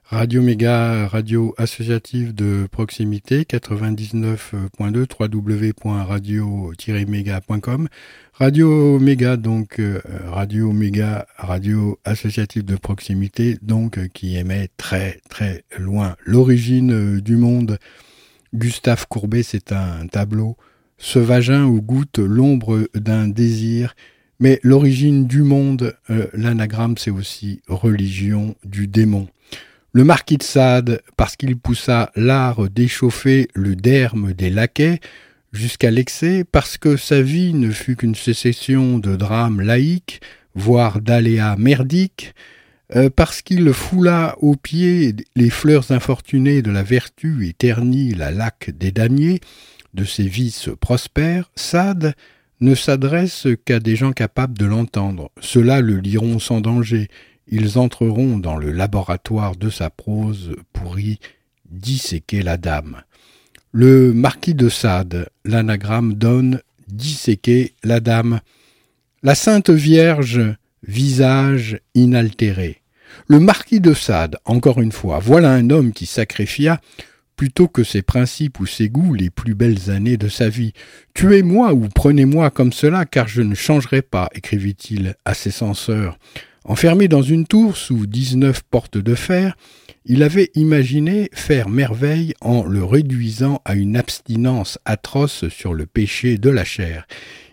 Radio 0.05 0.41
Méga, 0.41 1.05
radio 1.05 1.53
associative 1.57 2.33
de 2.33 2.65
proximité, 2.71 3.41
99.2, 3.41 5.05
www.radio-méga.com. 5.19 7.89
Radio 8.31 8.97
Méga, 8.97 9.35
donc 9.35 9.79
euh, 9.79 9.99
Radio 10.27 10.71
Méga, 10.71 11.27
radio 11.35 11.99
associative 12.05 12.63
de 12.63 12.77
proximité, 12.77 13.57
donc 13.61 13.97
euh, 13.97 14.07
qui 14.07 14.37
émet 14.37 14.69
très 14.77 15.19
très 15.27 15.65
loin. 15.77 16.15
L'origine 16.23 16.93
euh, 16.93 17.19
du 17.19 17.35
monde, 17.35 17.79
Gustave 18.53 19.07
Courbet, 19.09 19.43
c'est 19.43 19.73
un 19.73 20.07
tableau. 20.07 20.55
Ce 20.97 21.19
vagin 21.19 21.65
où 21.65 21.81
goûte 21.81 22.19
l'ombre 22.19 22.87
d'un 22.95 23.27
désir. 23.27 23.95
Mais 24.39 24.59
l'origine 24.61 25.25
du 25.25 25.41
monde, 25.41 25.95
l'anagramme, 26.33 26.97
c'est 26.97 27.11
aussi 27.11 27.61
religion 27.67 28.55
du 28.63 28.87
démon. 28.87 29.27
Le 29.93 30.03
marquis 30.03 30.37
de 30.37 30.43
Sade, 30.43 31.01
parce 31.15 31.35
qu'il 31.35 31.57
poussa 31.57 32.11
l'art 32.15 32.69
d'échauffer 32.69 33.47
le 33.55 33.75
derme 33.75 34.33
des 34.33 34.51
laquais 34.51 34.99
jusqu'à 35.53 35.89
l'excès, 35.89 36.43
parce 36.43 36.77
que 36.77 36.97
sa 36.97 37.21
vie 37.21 37.53
ne 37.53 37.71
fut 37.71 37.95
qu'une 37.95 38.13
sécession 38.13 38.99
de 38.99 39.15
drames 39.15 39.61
laïques, 39.61 40.21
voire 40.53 41.01
d'aléas 41.01 41.55
merdiques, 41.57 42.35
euh, 42.95 43.09
parce 43.09 43.41
qu'il 43.41 43.73
foula 43.73 44.35
aux 44.39 44.55
pieds 44.55 45.15
les 45.35 45.49
fleurs 45.49 45.91
infortunées 45.91 46.61
de 46.61 46.71
la 46.71 46.83
vertu 46.83 47.47
et 47.47 47.53
ternit 47.53 48.13
la 48.13 48.31
laque 48.31 48.69
des 48.77 48.91
damiers, 48.91 49.39
de 49.97 50.05
ses 50.05 50.27
vices 50.27 50.69
prospères, 50.79 51.51
Sade 51.55 52.13
ne 52.61 52.75
s'adresse 52.75 53.47
qu'à 53.65 53.79
des 53.79 53.95
gens 53.95 54.13
capables 54.13 54.57
de 54.57 54.65
l'entendre. 54.65 55.31
Ceux-là 55.41 55.81
le 55.81 55.97
liront 55.97 56.39
sans 56.39 56.61
danger, 56.61 57.09
ils 57.47 57.77
entreront 57.77 58.37
dans 58.37 58.55
le 58.55 58.71
laboratoire 58.71 59.55
de 59.55 59.69
sa 59.69 59.89
prose 59.89 60.55
pour 60.71 60.99
y 60.99 61.19
disséquer 61.69 62.43
la 62.43 62.57
dame. 62.57 63.01
Le 63.71 64.13
marquis 64.13 64.53
de 64.53 64.69
Sade, 64.69 65.27
l'anagramme 65.43 66.13
donne 66.13 66.61
disséquer 66.87 67.73
la 67.83 67.99
dame. 67.99 68.39
La 69.23 69.35
Sainte 69.35 69.69
Vierge, 69.69 70.41
visage 70.87 71.79
inaltéré. 71.95 72.81
Le 73.27 73.39
marquis 73.39 73.79
de 73.79 73.93
Sade, 73.93 74.37
encore 74.45 74.79
une 74.79 74.91
fois, 74.91 75.19
voilà 75.19 75.51
un 75.51 75.69
homme 75.69 75.91
qui 75.91 76.05
sacrifia, 76.05 76.79
plutôt 77.37 77.69
que 77.69 77.83
ses 77.83 78.01
principes 78.01 78.59
ou 78.59 78.65
ses 78.65 78.89
goûts, 78.89 79.13
les 79.13 79.29
plus 79.29 79.55
belles 79.55 79.89
années 79.89 80.17
de 80.17 80.27
sa 80.27 80.49
vie. 80.49 80.73
Tuez-moi 81.13 81.73
ou 81.73 81.87
prenez-moi 81.87 82.49
comme 82.49 82.73
cela, 82.73 83.05
car 83.05 83.29
je 83.29 83.41
ne 83.41 83.55
changerai 83.55 84.01
pas, 84.01 84.29
écrivit-il 84.33 85.15
à 85.23 85.33
ses 85.33 85.51
censeurs. 85.51 86.17
Enfermé 86.65 87.07
dans 87.07 87.21
une 87.21 87.47
tour 87.47 87.77
sous 87.77 88.07
dix-neuf 88.07 88.61
portes 88.69 88.97
de 88.97 89.15
fer, 89.15 89.55
il 90.05 90.23
avait 90.23 90.51
imaginé 90.55 91.29
faire 91.31 91.69
merveille 91.69 92.33
en 92.41 92.65
le 92.65 92.83
réduisant 92.83 93.61
à 93.63 93.75
une 93.75 93.95
abstinence 93.95 94.79
atroce 94.83 95.47
sur 95.47 95.73
le 95.73 95.85
péché 95.85 96.37
de 96.37 96.49
la 96.49 96.65
chair. 96.65 97.07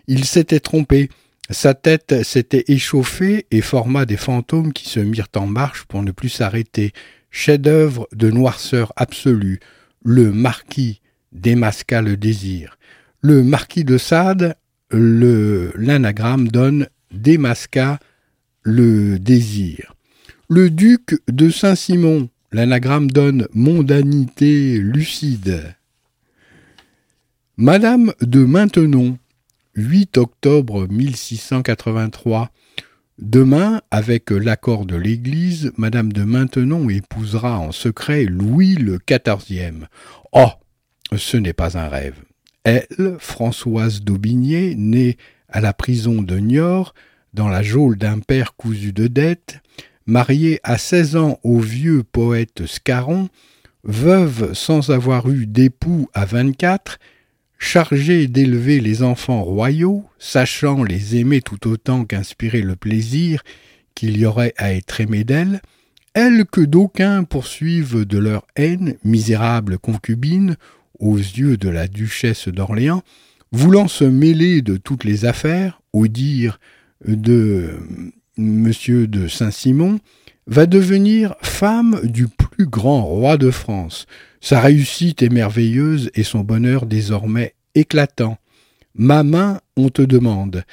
Il 0.07 0.25
s'était 0.25 0.59
trompé, 0.59 1.09
sa 1.49 1.75
tête 1.75 2.23
s'était 2.23 2.65
échauffée 2.69 3.45
et 3.51 3.61
forma 3.61 4.05
des 4.05 4.17
fantômes 4.17 4.73
qui 4.73 4.89
se 4.89 4.99
mirent 4.99 5.27
en 5.35 5.45
marche 5.45 5.85
pour 5.85 6.01
ne 6.01 6.11
plus 6.11 6.29
s'arrêter. 6.29 6.91
Chef-d'œuvre 7.37 8.07
de 8.13 8.31
noirceur 8.31 8.93
absolue, 8.95 9.59
le 10.05 10.31
marquis 10.31 11.01
démasqua 11.33 12.01
le 12.01 12.15
désir. 12.15 12.77
Le 13.19 13.43
marquis 13.43 13.83
de 13.83 13.97
Sade, 13.97 14.55
l'anagramme 14.89 16.47
donne 16.47 16.87
démasqua 17.11 17.99
le 18.63 19.19
désir. 19.19 19.95
Le 20.47 20.69
duc 20.69 21.21
de 21.27 21.49
Saint-Simon, 21.49 22.29
l'anagramme 22.53 23.11
donne 23.11 23.49
mondanité 23.53 24.77
lucide. 24.77 25.75
Madame 27.57 28.13
de 28.21 28.45
Maintenon, 28.45 29.17
8 29.75 30.17
octobre 30.19 30.87
1683. 30.87 32.49
Demain, 33.17 33.81
avec 33.91 34.29
l'accord 34.29 34.85
de 34.85 34.97
l'Église, 34.97 35.71
Madame 35.77 36.11
de 36.11 36.23
Maintenon 36.23 36.89
épousera 36.89 37.57
en 37.57 37.71
secret 37.71 38.25
Louis 38.25 38.75
le 38.75 38.99
quatorzième. 38.99 39.87
Oh, 40.33 40.49
ce 41.15 41.37
n'est 41.37 41.53
pas 41.53 41.77
un 41.77 41.87
rêve. 41.87 42.17
Elle, 42.65 43.15
Françoise 43.19 44.01
d'Aubigné, 44.01 44.75
née 44.75 45.15
à 45.47 45.61
la 45.61 45.71
prison 45.71 46.21
de 46.21 46.37
Niort, 46.39 46.93
dans 47.33 47.47
la 47.47 47.63
geôle 47.63 47.97
d'un 47.97 48.19
père 48.19 48.57
cousu 48.57 48.91
de 48.91 49.07
dettes, 49.07 49.61
mariée 50.05 50.59
à 50.63 50.77
seize 50.77 51.15
ans 51.15 51.39
au 51.43 51.59
vieux 51.59 52.03
poète 52.03 52.65
Scarron, 52.65 53.29
veuve 53.85 54.53
sans 54.53 54.89
avoir 54.89 55.29
eu 55.29 55.45
d'époux 55.45 56.09
à 56.13 56.25
vingt-quatre, 56.25 56.99
chargée 57.57 58.27
d'élever 58.27 58.79
les 58.79 59.03
enfants 59.03 59.43
royaux, 59.43 60.05
sachant 60.19 60.83
les 60.83 61.15
aimer 61.15 61.41
tout 61.41 61.67
autant 61.67 62.05
qu'inspirer 62.05 62.61
le 62.61 62.75
plaisir 62.75 63.43
qu'il 63.95 64.17
y 64.17 64.25
aurait 64.25 64.53
à 64.57 64.73
être 64.73 65.01
aimé 65.01 65.23
d'elle, 65.23 65.61
elle 66.13 66.45
que 66.45 66.61
d'aucuns 66.61 67.23
poursuivent 67.23 68.05
de 68.05 68.17
leur 68.17 68.45
haine, 68.55 68.95
misérable 69.03 69.77
concubine, 69.77 70.57
aux 70.99 71.17
yeux 71.17 71.57
de 71.57 71.69
la 71.69 71.87
duchesse 71.87 72.47
d'Orléans, 72.47 73.03
voulant 73.51 73.87
se 73.87 74.05
mêler 74.05 74.61
de 74.61 74.77
toutes 74.77 75.03
les 75.03 75.25
affaires, 75.25 75.81
au 75.93 76.07
dire 76.07 76.59
de 77.05 77.71
Monsieur 78.37 79.07
de 79.07 79.27
Saint-Simon 79.27 79.99
va 80.47 80.65
devenir 80.65 81.35
femme 81.41 81.99
du 82.03 82.27
plus 82.27 82.67
grand 82.67 83.03
roi 83.03 83.37
de 83.37 83.51
France. 83.51 84.05
Sa 84.41 84.59
réussite 84.59 85.23
est 85.23 85.29
merveilleuse 85.29 86.11
et 86.13 86.23
son 86.23 86.41
bonheur 86.41 86.85
désormais 86.85 87.55
éclatant. 87.73 88.37
Ma 88.93 89.23
main, 89.23 89.59
on 89.75 89.89
te 89.89 90.01
demande. 90.01 90.63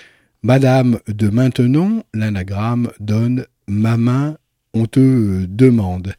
Madame 0.42 0.98
de 1.08 1.28
Maintenon, 1.28 2.04
l'anagramme 2.12 2.90
donne 3.00 3.46
Ma 3.66 3.96
main, 3.96 4.36
on 4.74 4.86
te 4.86 5.46
demande. 5.46 6.14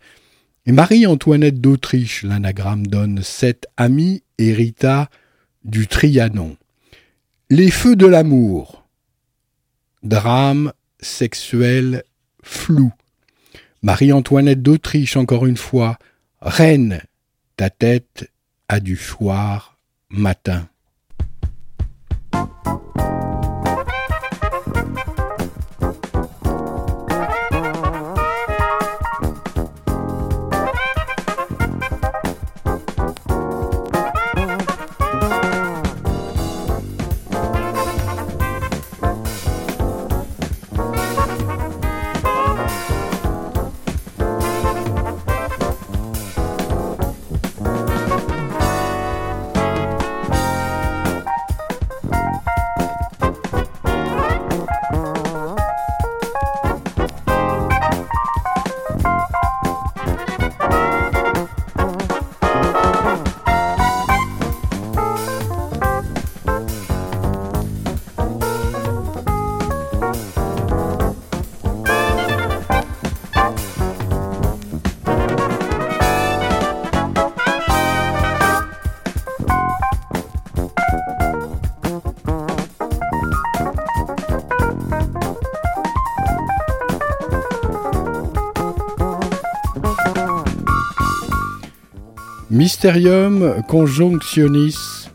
Et 0.66 0.72
Marie-Antoinette 0.72 1.60
d'Autriche, 1.60 2.24
l'anagramme 2.24 2.88
donne 2.88 3.20
Cette 3.22 3.68
amie 3.76 4.24
hérita 4.38 5.10
du 5.66 5.88
Trianon. 5.88 6.56
Les 7.50 7.70
feux 7.70 7.96
de 7.96 8.06
l'amour, 8.06 8.88
drame 10.04 10.72
sexuel 11.02 12.04
flou. 12.42 12.94
Marie-Antoinette 13.84 14.62
d'Autriche, 14.62 15.17
encore 15.17 15.46
une 15.46 15.58
fois, 15.58 15.98
reine, 16.41 17.02
ta 17.58 17.69
tête 17.69 18.32
a 18.69 18.80
du 18.80 18.96
soir 18.96 19.78
matin. 20.10 20.69
Mysterium 92.54 93.63
Conjunctionis. 93.68 95.10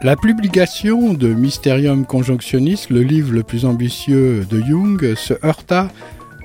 La 0.00 0.16
publication 0.16 1.12
de 1.12 1.28
Mysterium 1.28 2.06
Conjunctionis, 2.06 2.86
le 2.88 3.02
livre 3.02 3.34
le 3.34 3.42
plus 3.42 3.66
ambitieux 3.66 4.46
de 4.48 4.58
Jung, 4.62 5.14
se 5.16 5.34
heurta 5.44 5.90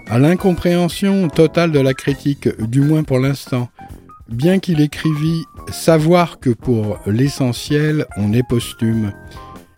à 0.09 0.19
l'incompréhension 0.19 1.29
totale 1.29 1.71
de 1.71 1.79
la 1.79 1.93
critique, 1.93 2.49
du 2.61 2.81
moins 2.81 3.03
pour 3.03 3.19
l'instant. 3.19 3.69
Bien 4.27 4.59
qu'il 4.59 4.81
écrivit 4.81 5.45
Savoir 5.71 6.39
que 6.41 6.49
pour 6.49 6.99
l'essentiel, 7.05 8.05
on 8.17 8.33
est 8.33 8.45
posthume. 8.45 9.13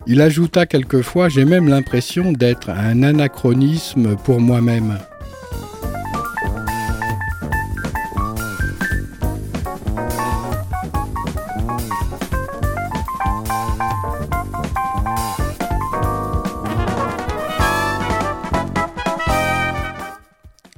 Il 0.07 0.21
ajouta 0.21 0.65
quelquefois 0.65 1.29
J'ai 1.29 1.45
même 1.45 1.67
l'impression 1.67 2.31
d'être 2.31 2.71
un 2.71 3.03
anachronisme 3.03 4.15
pour 4.15 4.41
moi-même. 4.41 4.97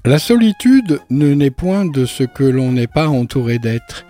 La 0.06 0.20
solitude 0.20 1.00
ne 1.10 1.34
naît 1.34 1.50
point 1.50 1.86
de 1.86 2.04
ce 2.06 2.24
que 2.24 2.44
l'on 2.44 2.74
n'est 2.74 2.88
pas 2.88 3.08
entouré 3.08 3.58
d'êtres, 3.58 4.06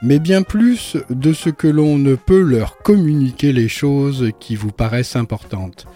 mais 0.00 0.20
bien 0.20 0.42
plus 0.42 0.96
de 1.10 1.32
ce 1.32 1.50
que 1.50 1.66
l'on 1.66 1.98
ne 1.98 2.14
peut 2.14 2.42
leur 2.42 2.78
communiquer 2.78 3.52
les 3.52 3.66
choses 3.66 4.30
qui 4.38 4.54
vous 4.54 4.70
paraissent 4.70 5.16
importantes, 5.16 5.86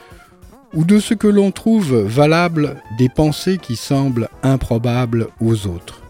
ou 0.74 0.84
de 0.84 0.98
ce 0.98 1.14
que 1.14 1.28
l'on 1.28 1.52
trouve 1.52 1.94
valable 1.94 2.82
des 2.98 3.08
pensées 3.08 3.58
qui 3.58 3.76
semblent 3.76 4.28
improbables 4.42 5.28
aux 5.40 5.68
autres. 5.68 6.02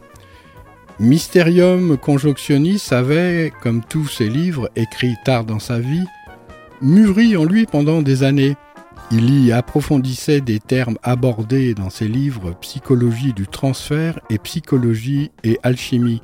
Mysterium 0.98 1.98
Conjunctionis 1.98 2.82
avait, 2.92 3.52
comme 3.60 3.82
tous 3.84 4.08
ses 4.08 4.30
livres 4.30 4.70
écrits 4.74 5.16
tard 5.26 5.44
dans 5.44 5.60
sa 5.60 5.78
vie, 5.78 6.06
mûri 6.80 7.36
en 7.36 7.44
lui 7.44 7.66
pendant 7.66 8.00
des 8.00 8.22
années, 8.22 8.56
il 9.10 9.44
y 9.44 9.52
approfondissait 9.52 10.40
des 10.40 10.60
termes 10.60 10.98
abordés 11.02 11.74
dans 11.74 11.88
ses 11.88 12.08
livres 12.08 12.54
Psychologie 12.60 13.32
du 13.32 13.46
transfert 13.46 14.20
et 14.28 14.38
Psychologie 14.38 15.30
et 15.44 15.58
alchimie. 15.62 16.20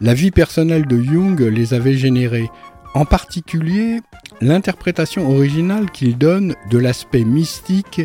La 0.00 0.14
vie 0.14 0.30
personnelle 0.30 0.86
de 0.86 1.00
Jung 1.00 1.38
les 1.40 1.74
avait 1.74 1.96
générés, 1.96 2.50
en 2.94 3.04
particulier 3.04 4.00
l'interprétation 4.40 5.30
originale 5.30 5.90
qu'il 5.90 6.16
donne 6.16 6.54
de 6.70 6.78
l'aspect 6.78 7.24
mystique 7.24 8.00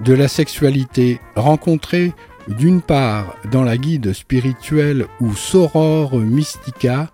de 0.00 0.14
la 0.14 0.26
sexualité, 0.26 1.20
rencontrée 1.36 2.12
d'une 2.48 2.80
part 2.80 3.36
dans 3.52 3.62
la 3.62 3.76
guide 3.76 4.12
spirituelle 4.12 5.06
ou 5.20 5.34
Soror 5.34 6.18
Mystica, 6.18 7.10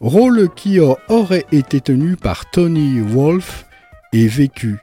rôle 0.00 0.48
qui 0.54 0.78
aurait 0.80 1.46
été 1.52 1.80
tenu 1.80 2.16
par 2.16 2.48
Tony 2.50 3.00
Wolfe 3.00 3.66
et 4.12 4.26
vécu 4.26 4.78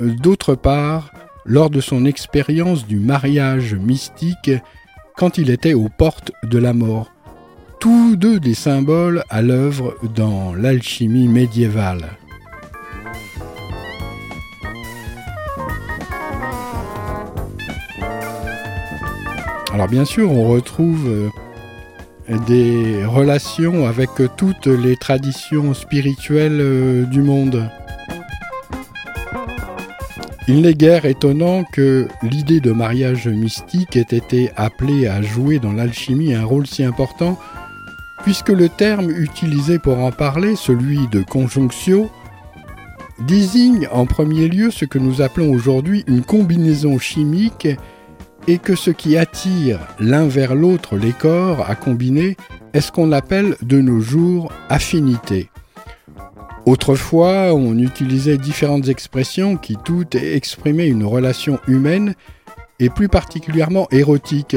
d'autre 0.00 0.54
part, 0.54 1.12
lors 1.44 1.70
de 1.70 1.80
son 1.80 2.04
expérience 2.04 2.86
du 2.86 2.98
mariage 2.98 3.74
mystique 3.74 4.50
quand 5.16 5.38
il 5.38 5.50
était 5.50 5.74
aux 5.74 5.88
portes 5.88 6.32
de 6.44 6.58
la 6.58 6.72
mort. 6.72 7.10
Tous 7.80 8.16
deux 8.16 8.38
des 8.38 8.54
symboles 8.54 9.24
à 9.30 9.40
l'œuvre 9.40 9.96
dans 10.14 10.54
l'alchimie 10.54 11.28
médiévale. 11.28 12.18
Alors 19.72 19.88
bien 19.88 20.04
sûr, 20.04 20.32
on 20.32 20.48
retrouve 20.48 21.30
euh, 22.28 22.38
des 22.46 23.04
relations 23.04 23.86
avec 23.86 24.10
toutes 24.36 24.66
les 24.66 24.96
traditions 24.96 25.72
spirituelles 25.72 26.60
euh, 26.60 27.04
du 27.04 27.22
monde. 27.22 27.70
Il 30.50 30.62
n'est 30.62 30.72
guère 30.72 31.04
étonnant 31.04 31.62
que 31.62 32.08
l'idée 32.22 32.60
de 32.60 32.72
mariage 32.72 33.28
mystique 33.28 33.96
ait 33.96 34.16
été 34.16 34.50
appelée 34.56 35.06
à 35.06 35.20
jouer 35.20 35.58
dans 35.58 35.72
l'alchimie 35.72 36.32
un 36.32 36.46
rôle 36.46 36.66
si 36.66 36.82
important, 36.82 37.38
puisque 38.22 38.48
le 38.48 38.70
terme 38.70 39.10
utilisé 39.10 39.78
pour 39.78 39.98
en 39.98 40.10
parler, 40.10 40.56
celui 40.56 41.06
de 41.08 41.22
conjonctio, 41.22 42.10
désigne 43.26 43.88
en 43.92 44.06
premier 44.06 44.48
lieu 44.48 44.70
ce 44.70 44.86
que 44.86 44.98
nous 44.98 45.20
appelons 45.20 45.52
aujourd'hui 45.52 46.02
une 46.06 46.22
combinaison 46.22 46.98
chimique 46.98 47.68
et 48.46 48.56
que 48.56 48.74
ce 48.74 48.90
qui 48.90 49.18
attire 49.18 49.80
l'un 50.00 50.26
vers 50.26 50.54
l'autre 50.54 50.96
les 50.96 51.12
corps 51.12 51.68
à 51.68 51.74
combiner 51.74 52.38
est 52.72 52.80
ce 52.80 52.90
qu'on 52.90 53.12
appelle 53.12 53.54
de 53.60 53.82
nos 53.82 54.00
jours 54.00 54.50
affinité. 54.70 55.50
Autrefois, 56.68 57.54
on 57.54 57.78
utilisait 57.78 58.36
différentes 58.36 58.88
expressions 58.88 59.56
qui 59.56 59.78
toutes 59.86 60.16
exprimaient 60.16 60.88
une 60.88 61.02
relation 61.02 61.58
humaine 61.66 62.14
et 62.78 62.90
plus 62.90 63.08
particulièrement 63.08 63.88
érotique, 63.90 64.54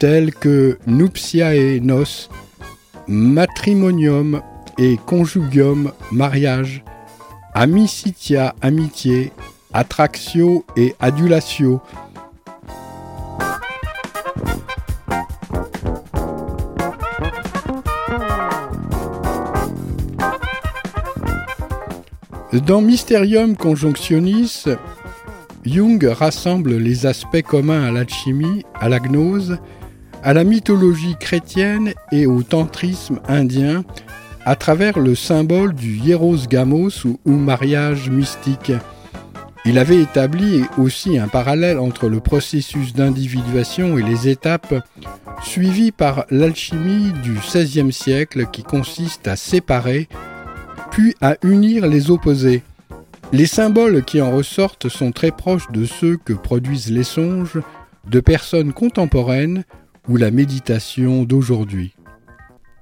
telles 0.00 0.34
que 0.34 0.76
nuptiae 0.88 1.78
nos, 1.82 2.02
matrimonium 3.06 4.42
et 4.76 4.98
conjugium, 5.06 5.92
mariage, 6.10 6.82
amicitia, 7.54 8.56
amitié, 8.60 9.30
attractio 9.72 10.64
et 10.76 10.96
adulatio, 10.98 11.80
Dans 22.52 22.80
Mysterium 22.80 23.56
Conjunctionis, 23.56 24.64
Jung 25.64 26.04
rassemble 26.04 26.74
les 26.76 27.06
aspects 27.06 27.42
communs 27.42 27.84
à 27.84 27.92
l'alchimie, 27.92 28.64
à 28.80 28.88
la 28.88 28.98
gnose, 28.98 29.58
à 30.24 30.34
la 30.34 30.42
mythologie 30.42 31.14
chrétienne 31.20 31.94
et 32.10 32.26
au 32.26 32.42
tantrisme 32.42 33.20
indien 33.28 33.84
à 34.44 34.56
travers 34.56 34.98
le 34.98 35.14
symbole 35.14 35.74
du 35.74 35.96
hieros 35.96 36.48
gamos 36.48 37.04
ou, 37.04 37.20
ou 37.24 37.32
mariage 37.32 38.10
mystique. 38.10 38.72
Il 39.64 39.78
avait 39.78 40.00
établi 40.00 40.64
aussi 40.76 41.18
un 41.18 41.28
parallèle 41.28 41.78
entre 41.78 42.08
le 42.08 42.18
processus 42.18 42.94
d'individuation 42.94 43.96
et 43.96 44.02
les 44.02 44.28
étapes 44.28 44.74
suivies 45.44 45.92
par 45.92 46.24
l'alchimie 46.30 47.12
du 47.22 47.34
XVIe 47.34 47.92
siècle 47.92 48.46
qui 48.50 48.64
consiste 48.64 49.28
à 49.28 49.36
séparer 49.36 50.08
puis 50.90 51.14
à 51.20 51.36
unir 51.42 51.86
les 51.86 52.10
opposés. 52.10 52.62
Les 53.32 53.46
symboles 53.46 54.04
qui 54.04 54.20
en 54.20 54.30
ressortent 54.30 54.88
sont 54.88 55.12
très 55.12 55.30
proches 55.30 55.70
de 55.72 55.84
ceux 55.84 56.16
que 56.16 56.32
produisent 56.32 56.90
les 56.90 57.04
songes 57.04 57.60
de 58.08 58.20
personnes 58.20 58.72
contemporaines 58.72 59.64
ou 60.08 60.16
la 60.16 60.30
méditation 60.30 61.22
d'aujourd'hui. 61.22 61.94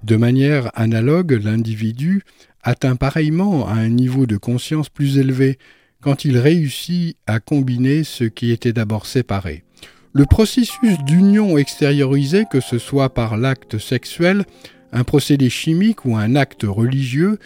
De 0.03 0.17
manière 0.17 0.71
analogue, 0.75 1.33
l'individu 1.43 2.23
atteint 2.63 2.97
pareillement 2.97 3.69
à 3.69 3.75
un 3.75 3.89
niveau 3.89 4.27
de 4.27 4.37
conscience 4.37 4.89
plus 4.89 5.19
élevé 5.19 5.59
quand 6.01 6.25
il 6.25 6.39
réussit 6.39 7.17
à 7.27 7.41
combiner 7.41 8.05
ce 8.05 8.25
qui 8.25 8.53
était 8.53 8.73
d'abord 8.73 9.07
séparé. 9.07 9.65
Le 10.13 10.25
processus 10.25 10.99
d'union 11.05 11.59
extériorisé, 11.59 12.45
que 12.51 12.61
ce 12.61 12.79
soit 12.79 13.13
par 13.13 13.37
l'acte 13.37 13.79
sexuel, 13.79 14.45
un 14.93 15.05
procédé 15.05 15.51
chimique 15.51 16.05
ou 16.05 16.17
un 16.17 16.35
acte 16.37 16.65
religieux, 16.67 17.39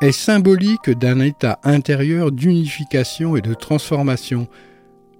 est 0.00 0.12
symbolique 0.12 0.90
d'un 0.90 1.20
état 1.20 1.58
intérieur 1.64 2.32
d'unification 2.32 3.36
et 3.36 3.40
de 3.40 3.54
transformation. 3.54 4.48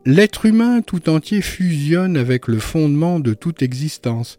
L'être 0.04 0.46
humain 0.46 0.80
tout 0.80 1.08
entier 1.08 1.42
fusionne 1.42 2.16
avec 2.16 2.48
le 2.48 2.58
fondement 2.58 3.20
de 3.20 3.34
toute 3.34 3.62
existence, 3.62 4.38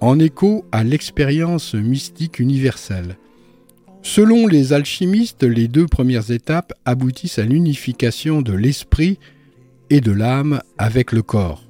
en 0.00 0.18
écho 0.18 0.64
à 0.72 0.84
l'expérience 0.84 1.74
mystique 1.74 2.38
universelle. 2.38 3.16
Selon 4.02 4.46
les 4.46 4.72
alchimistes, 4.72 5.42
les 5.42 5.68
deux 5.68 5.86
premières 5.86 6.30
étapes 6.30 6.72
aboutissent 6.84 7.38
à 7.38 7.44
l'unification 7.44 8.40
de 8.40 8.54
l'esprit 8.54 9.18
et 9.90 10.00
de 10.00 10.12
l'âme 10.12 10.62
avec 10.78 11.12
le 11.12 11.22
corps. 11.22 11.69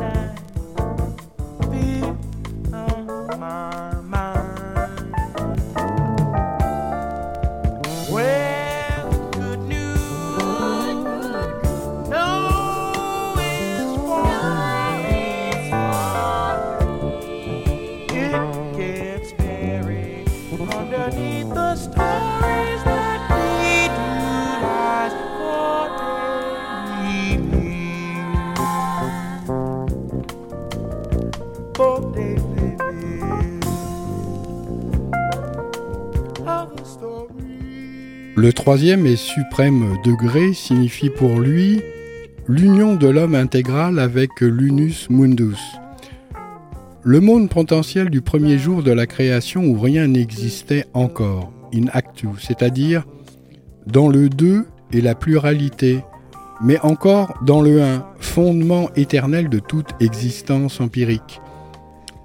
Le 38.41 38.53
troisième 38.53 39.05
et 39.05 39.17
suprême 39.17 39.99
degré 40.03 40.53
signifie 40.53 41.11
pour 41.11 41.39
lui 41.39 41.79
l'union 42.47 42.95
de 42.95 43.07
l'homme 43.07 43.35
intégral 43.35 43.99
avec 43.99 44.41
l'unus 44.41 45.11
mundus. 45.11 45.61
Le 47.03 47.19
monde 47.19 47.49
potentiel 47.49 48.09
du 48.09 48.21
premier 48.21 48.57
jour 48.57 48.81
de 48.81 48.91
la 48.91 49.05
création 49.05 49.65
où 49.65 49.79
rien 49.79 50.07
n'existait 50.07 50.87
encore, 50.95 51.51
in 51.71 51.85
actu, 51.93 52.29
c'est-à-dire 52.39 53.05
dans 53.85 54.07
le 54.07 54.27
deux 54.27 54.65
et 54.91 55.01
la 55.01 55.13
pluralité, 55.13 55.99
mais 56.63 56.79
encore 56.79 57.37
dans 57.45 57.61
le 57.61 57.83
un, 57.83 58.07
fondement 58.17 58.89
éternel 58.95 59.49
de 59.49 59.59
toute 59.59 59.91
existence 59.99 60.81
empirique. 60.81 61.41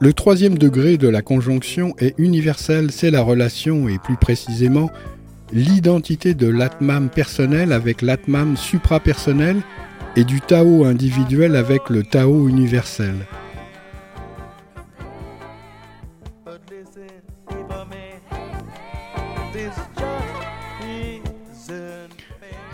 Le 0.00 0.14
troisième 0.14 0.56
degré 0.56 0.96
de 0.96 1.08
la 1.08 1.20
conjonction 1.20 1.94
est 1.98 2.14
universel, 2.16 2.90
c'est 2.90 3.10
la 3.10 3.20
relation 3.20 3.86
et 3.86 3.98
plus 3.98 4.16
précisément 4.16 4.88
l'identité 5.52 6.34
de 6.34 6.48
l'atmam 6.48 7.08
personnel 7.08 7.72
avec 7.72 8.02
l'atmam 8.02 8.56
suprapersonnel 8.56 9.62
et 10.16 10.24
du 10.24 10.40
Tao 10.40 10.84
individuel 10.84 11.56
avec 11.56 11.88
le 11.90 12.02
Tao 12.02 12.48
universel. 12.48 13.14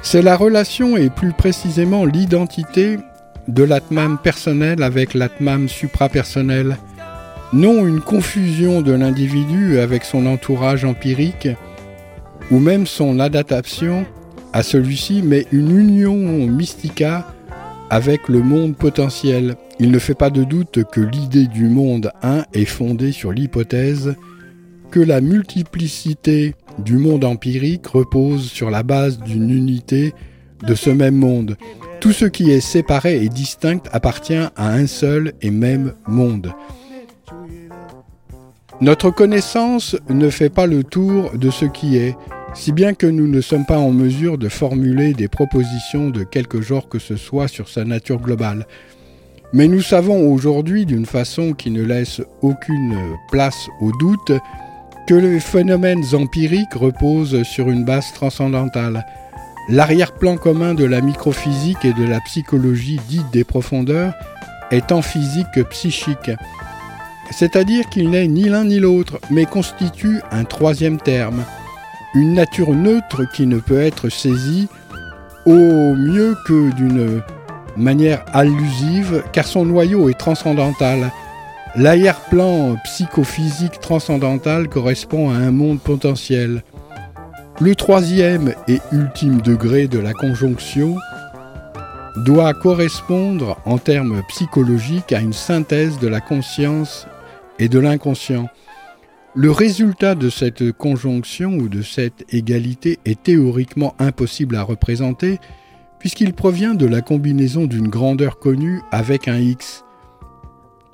C'est 0.03 0.23
la 0.23 0.37
relation 0.37 0.97
et 0.97 1.09
plus 1.09 1.33
précisément 1.33 2.05
l'identité 2.05 2.99
de 3.49 3.65
l'atmam 3.65 4.19
personnel 4.23 4.83
avec 4.83 5.15
l'atmam 5.15 5.69
suprapersonnel, 5.69 6.77
non 7.53 7.87
une 7.87 8.01
confusion 8.01 8.83
de 8.83 8.93
l'individu 8.93 9.79
avec 9.79 10.05
son 10.05 10.27
entourage 10.27 10.85
empirique, 10.85 11.49
ou 12.53 12.59
même 12.59 12.87
son 12.87 13.19
adaptation 13.19 14.05
à 14.53 14.63
celui-ci, 14.63 15.23
mais 15.25 15.47
une 15.51 15.77
union 15.77 16.15
mystica 16.47 17.35
avec 17.89 18.29
le 18.29 18.41
monde 18.43 18.77
potentiel. 18.77 19.57
Il 19.81 19.91
ne 19.91 19.99
fait 19.99 20.15
pas 20.15 20.31
de 20.31 20.45
doute 20.45 20.85
que 20.93 21.01
l'idée 21.01 21.47
du 21.47 21.69
monde 21.69 22.13
1 22.23 22.45
est 22.53 22.67
fondée 22.67 23.11
sur 23.11 23.33
l'hypothèse 23.33 24.15
que 24.91 25.01
la 25.01 25.23
multiplicité 25.23 26.55
du 26.79 26.99
monde 26.99 27.25
empirique 27.25 27.87
repose 27.87 28.51
sur 28.51 28.71
la 28.71 28.83
base 28.83 29.19
d'une 29.19 29.49
unité 29.49 30.13
de 30.67 30.75
ce 30.75 30.91
même 30.91 31.17
monde. 31.17 31.57
Tout 32.01 32.13
ce 32.13 32.27
qui 32.27 32.51
est 32.51 32.61
séparé 32.61 33.25
et 33.25 33.31
distinct 33.31 33.89
appartient 33.93 34.35
à 34.35 34.69
un 34.73 34.87
seul 34.87 35.33
et 35.41 35.51
même 35.51 35.95
monde. 36.07 36.53
Notre 38.83 39.11
connaissance 39.11 39.97
ne 40.11 40.29
fait 40.29 40.51
pas 40.51 40.67
le 40.67 40.83
tour 40.83 41.31
de 41.35 41.51
ce 41.51 41.65
qui 41.65 41.97
est, 41.97 42.17
si 42.55 42.73
bien 42.73 42.93
que 42.95 43.07
nous 43.07 43.27
ne 43.27 43.41
sommes 43.41 43.65
pas 43.65 43.79
en 43.79 43.91
mesure 43.91 44.37
de 44.37 44.49
formuler 44.49 45.15
des 45.15 45.29
propositions 45.29 46.11
de 46.11 46.23
quelque 46.23 46.61
genre 46.61 46.89
que 46.89 46.99
ce 46.99 47.17
soit 47.17 47.49
sur 47.49 47.69
sa 47.69 47.85
nature 47.85 48.21
globale. 48.21 48.67
Mais 49.55 49.69
nous 49.69 49.83
savons 49.83 50.31
aujourd'hui, 50.31 50.87
d'une 50.87 51.07
façon 51.07 51.53
qui 51.53 51.71
ne 51.71 51.83
laisse 51.83 52.21
aucune 52.41 52.97
place 53.31 53.69
au 53.81 53.93
doute, 53.99 54.33
que 55.07 55.15
les 55.15 55.41
phénomènes 55.41 56.05
empiriques 56.15 56.75
reposent 56.75 57.43
sur 57.43 57.71
une 57.71 57.85
base 57.85 58.13
transcendantale. 58.15 59.05
L'arrière-plan 59.69 60.37
commun 60.37 60.75
de 60.75 60.85
la 60.85 61.01
microphysique 61.01 61.85
et 61.85 61.93
de 61.93 62.05
la 62.05 62.21
psychologie 62.21 63.01
dite 63.09 63.31
des 63.33 63.45
profondeurs 63.45 64.15
est 64.71 64.93
en 64.93 65.03
physique 65.03 65.63
psychique. 65.71 66.31
C'est-à-dire 67.31 67.89
qu'il 67.89 68.11
n'est 68.11 68.29
ni 68.29 68.45
l'un 68.45 68.65
ni 68.65 68.79
l'autre, 68.79 69.19
mais 69.31 69.47
constitue 69.47 70.21
un 70.31 70.45
troisième 70.45 70.99
terme 70.99 71.45
une 72.15 72.35
nature 72.35 72.73
neutre 72.73 73.25
qui 73.33 73.47
ne 73.47 73.59
peut 73.59 73.81
être 73.81 74.09
saisie 74.09 74.69
au 75.47 75.95
mieux 75.95 76.37
que 76.47 76.73
d'une 76.75 77.23
manière 77.77 78.25
allusive, 78.33 79.23
car 79.33 79.47
son 79.47 79.65
noyau 79.65 80.09
est 80.09 80.19
transcendantal. 80.19 81.11
L'arrière-plan 81.75 82.77
psychophysique 82.85 83.81
transcendantal 83.81 84.69
correspond 84.69 85.31
à 85.31 85.35
un 85.35 85.51
monde 85.51 85.81
potentiel. 85.81 86.63
Le 87.61 87.75
troisième 87.75 88.55
et 88.69 88.81
ultime 88.93 89.41
degré 89.41 89.87
de 89.89 89.99
la 89.99 90.13
conjonction 90.13 90.97
doit 92.17 92.53
correspondre 92.53 93.57
en 93.65 93.79
termes 93.79 94.23
psychologiques 94.29 95.13
à 95.13 95.21
une 95.21 95.33
synthèse 95.33 95.99
de 95.99 96.09
la 96.09 96.21
conscience 96.21 97.07
et 97.59 97.69
de 97.69 97.79
l'inconscient. 97.79 98.49
Le 99.35 99.51
résultat 99.51 100.15
de 100.15 100.29
cette 100.29 100.73
conjonction 100.73 101.55
ou 101.55 101.71
de 101.71 101.81
cette 101.81 102.27
égalité 102.35 102.99
est 103.07 103.23
théoriquement 103.23 103.95
impossible 103.99 104.57
à 104.57 104.63
représenter 104.63 105.39
puisqu'il 105.99 106.35
provient 106.35 106.75
de 106.75 106.85
la 106.85 107.01
combinaison 107.01 107.65
d'une 107.65 107.89
grandeur 107.89 108.39
connue 108.39 108.83
avec 108.91 109.29
un 109.29 109.39
x. 109.39 109.85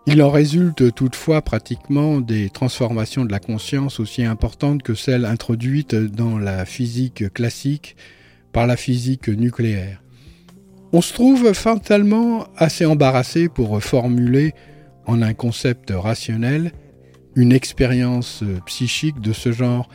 Il 0.06 0.22
en 0.22 0.30
résulte 0.30 0.94
toutefois 0.94 1.42
pratiquement 1.42 2.20
des 2.20 2.48
transformations 2.48 3.24
de 3.24 3.32
la 3.32 3.40
conscience 3.40 3.98
aussi 3.98 4.24
importantes 4.24 4.84
que 4.84 4.94
celles 4.94 5.24
introduites 5.24 5.96
dans 5.96 6.38
la 6.38 6.64
physique 6.64 7.32
classique 7.32 7.96
par 8.52 8.68
la 8.68 8.76
physique 8.76 9.26
nucléaire. 9.28 10.00
On 10.92 11.00
se 11.00 11.12
trouve 11.12 11.54
fatalement 11.54 12.46
assez 12.56 12.86
embarrassé 12.86 13.48
pour 13.48 13.82
formuler 13.82 14.52
en 15.06 15.22
un 15.22 15.34
concept 15.34 15.90
rationnel 15.90 16.70
une 17.38 17.52
expérience 17.52 18.42
euh, 18.42 18.58
psychique 18.66 19.20
de 19.20 19.32
ce 19.32 19.52
genre, 19.52 19.88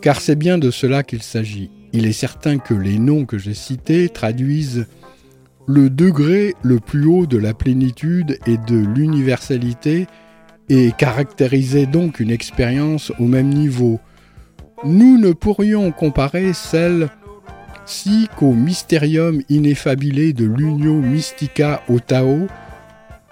car 0.00 0.22
c'est 0.22 0.36
bien 0.36 0.56
de 0.56 0.70
cela 0.70 1.02
qu'il 1.02 1.22
s'agit. 1.22 1.70
Il 1.92 2.06
est 2.06 2.12
certain 2.12 2.56
que 2.56 2.72
les 2.72 2.98
noms 2.98 3.26
que 3.26 3.36
j'ai 3.36 3.52
cités 3.52 4.08
traduisent 4.08 4.86
le 5.66 5.90
degré 5.90 6.54
le 6.62 6.80
plus 6.80 7.04
haut 7.04 7.26
de 7.26 7.36
la 7.36 7.52
plénitude 7.52 8.38
et 8.46 8.56
de 8.56 8.76
l'universalité 8.76 10.06
et 10.70 10.92
caractérisaient 10.96 11.84
donc 11.84 12.20
une 12.20 12.30
expérience 12.30 13.12
au 13.18 13.26
même 13.26 13.50
niveau. 13.50 14.00
Nous 14.84 15.18
ne 15.18 15.32
pourrions 15.32 15.92
comparer 15.92 16.54
celle-ci 16.54 18.28
qu'au 18.36 18.52
mystérium 18.52 19.42
ineffabilé 19.50 20.32
de 20.32 20.46
l'Unio 20.46 20.94
Mystica 20.94 21.82
au 21.90 22.00
Tao, 22.00 22.46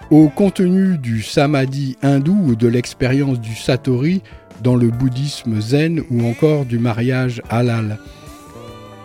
au 0.09 0.29
contenu 0.29 0.97
du 0.97 1.21
samadhi 1.21 1.97
hindou 2.01 2.37
ou 2.45 2.55
de 2.55 2.67
l'expérience 2.67 3.39
du 3.39 3.55
satori 3.55 4.21
dans 4.63 4.75
le 4.75 4.89
bouddhisme 4.89 5.59
zen 5.61 6.03
ou 6.09 6.25
encore 6.25 6.65
du 6.65 6.79
mariage 6.79 7.41
halal. 7.49 7.99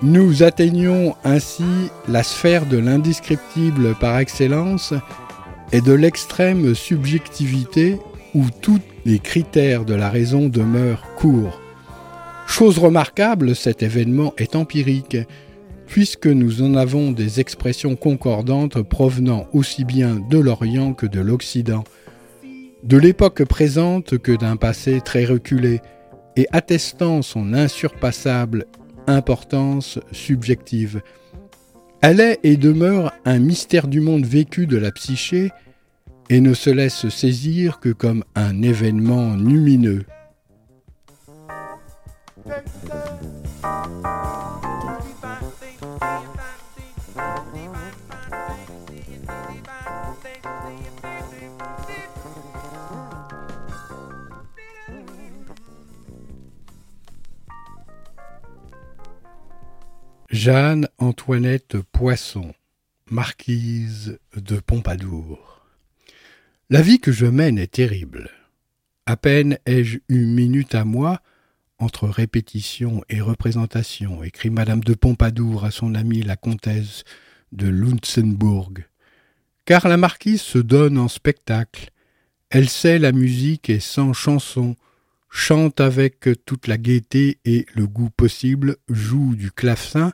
Nous 0.02 0.42
atteignons 0.42 1.14
ainsi 1.24 1.64
la 2.08 2.22
sphère 2.22 2.66
de 2.66 2.78
l'indescriptible 2.78 3.94
par 4.00 4.18
excellence 4.18 4.94
et 5.72 5.80
de 5.80 5.92
l'extrême 5.92 6.74
subjectivité 6.74 7.98
où 8.34 8.44
tous 8.60 8.80
les 9.04 9.18
critères 9.18 9.84
de 9.84 9.94
la 9.94 10.10
raison 10.10 10.48
demeurent 10.48 11.14
courts. 11.16 11.60
Chose 12.46 12.78
remarquable, 12.78 13.54
cet 13.54 13.82
événement 13.82 14.34
est 14.36 14.56
empirique 14.56 15.16
puisque 15.92 16.26
nous 16.26 16.62
en 16.62 16.74
avons 16.74 17.12
des 17.12 17.38
expressions 17.38 17.96
concordantes 17.96 18.80
provenant 18.80 19.46
aussi 19.52 19.84
bien 19.84 20.14
de 20.30 20.38
l'Orient 20.38 20.94
que 20.94 21.04
de 21.04 21.20
l'Occident, 21.20 21.84
de 22.82 22.96
l'époque 22.96 23.44
présente 23.44 24.16
que 24.16 24.32
d'un 24.32 24.56
passé 24.56 25.02
très 25.02 25.26
reculé, 25.26 25.82
et 26.34 26.46
attestant 26.50 27.20
son 27.20 27.52
insurpassable 27.52 28.64
importance 29.06 29.98
subjective. 30.12 31.02
Elle 32.00 32.20
est 32.20 32.38
et 32.42 32.56
demeure 32.56 33.12
un 33.26 33.38
mystère 33.38 33.86
du 33.86 34.00
monde 34.00 34.24
vécu 34.24 34.66
de 34.66 34.78
la 34.78 34.92
psyché 34.92 35.50
et 36.30 36.40
ne 36.40 36.54
se 36.54 36.70
laisse 36.70 37.06
saisir 37.10 37.80
que 37.80 37.90
comme 37.90 38.24
un 38.34 38.62
événement 38.62 39.36
lumineux. 39.36 40.06
Jeanne 60.44 60.88
Antoinette 60.98 61.76
Poisson, 61.92 62.52
marquise 63.08 64.18
de 64.34 64.58
Pompadour. 64.58 65.64
La 66.68 66.82
vie 66.82 66.98
que 66.98 67.12
je 67.12 67.26
mène 67.26 67.60
est 67.60 67.74
terrible. 67.74 68.28
À 69.06 69.16
peine 69.16 69.56
ai-je 69.66 70.00
une 70.08 70.34
minute 70.34 70.74
à 70.74 70.84
moi 70.84 71.20
entre 71.78 72.08
répétition 72.08 73.04
et 73.08 73.20
représentation, 73.20 74.24
écrit 74.24 74.50
Madame 74.50 74.82
de 74.82 74.94
Pompadour 74.94 75.64
à 75.64 75.70
son 75.70 75.94
amie 75.94 76.22
la 76.22 76.34
comtesse 76.34 77.04
de 77.52 77.68
Luxembourg. 77.68 78.72
Car 79.64 79.86
la 79.86 79.96
marquise 79.96 80.42
se 80.42 80.58
donne 80.58 80.98
en 80.98 81.06
spectacle. 81.06 81.90
Elle 82.50 82.68
sait 82.68 82.98
la 82.98 83.12
musique 83.12 83.70
et 83.70 83.78
sans 83.78 84.12
chanson, 84.12 84.74
chante 85.30 85.80
avec 85.80 86.28
toute 86.46 86.66
la 86.66 86.78
gaieté 86.78 87.38
et 87.44 87.64
le 87.76 87.86
goût 87.86 88.10
possible, 88.10 88.76
joue 88.88 89.36
du 89.36 89.52
clavecin, 89.52 90.12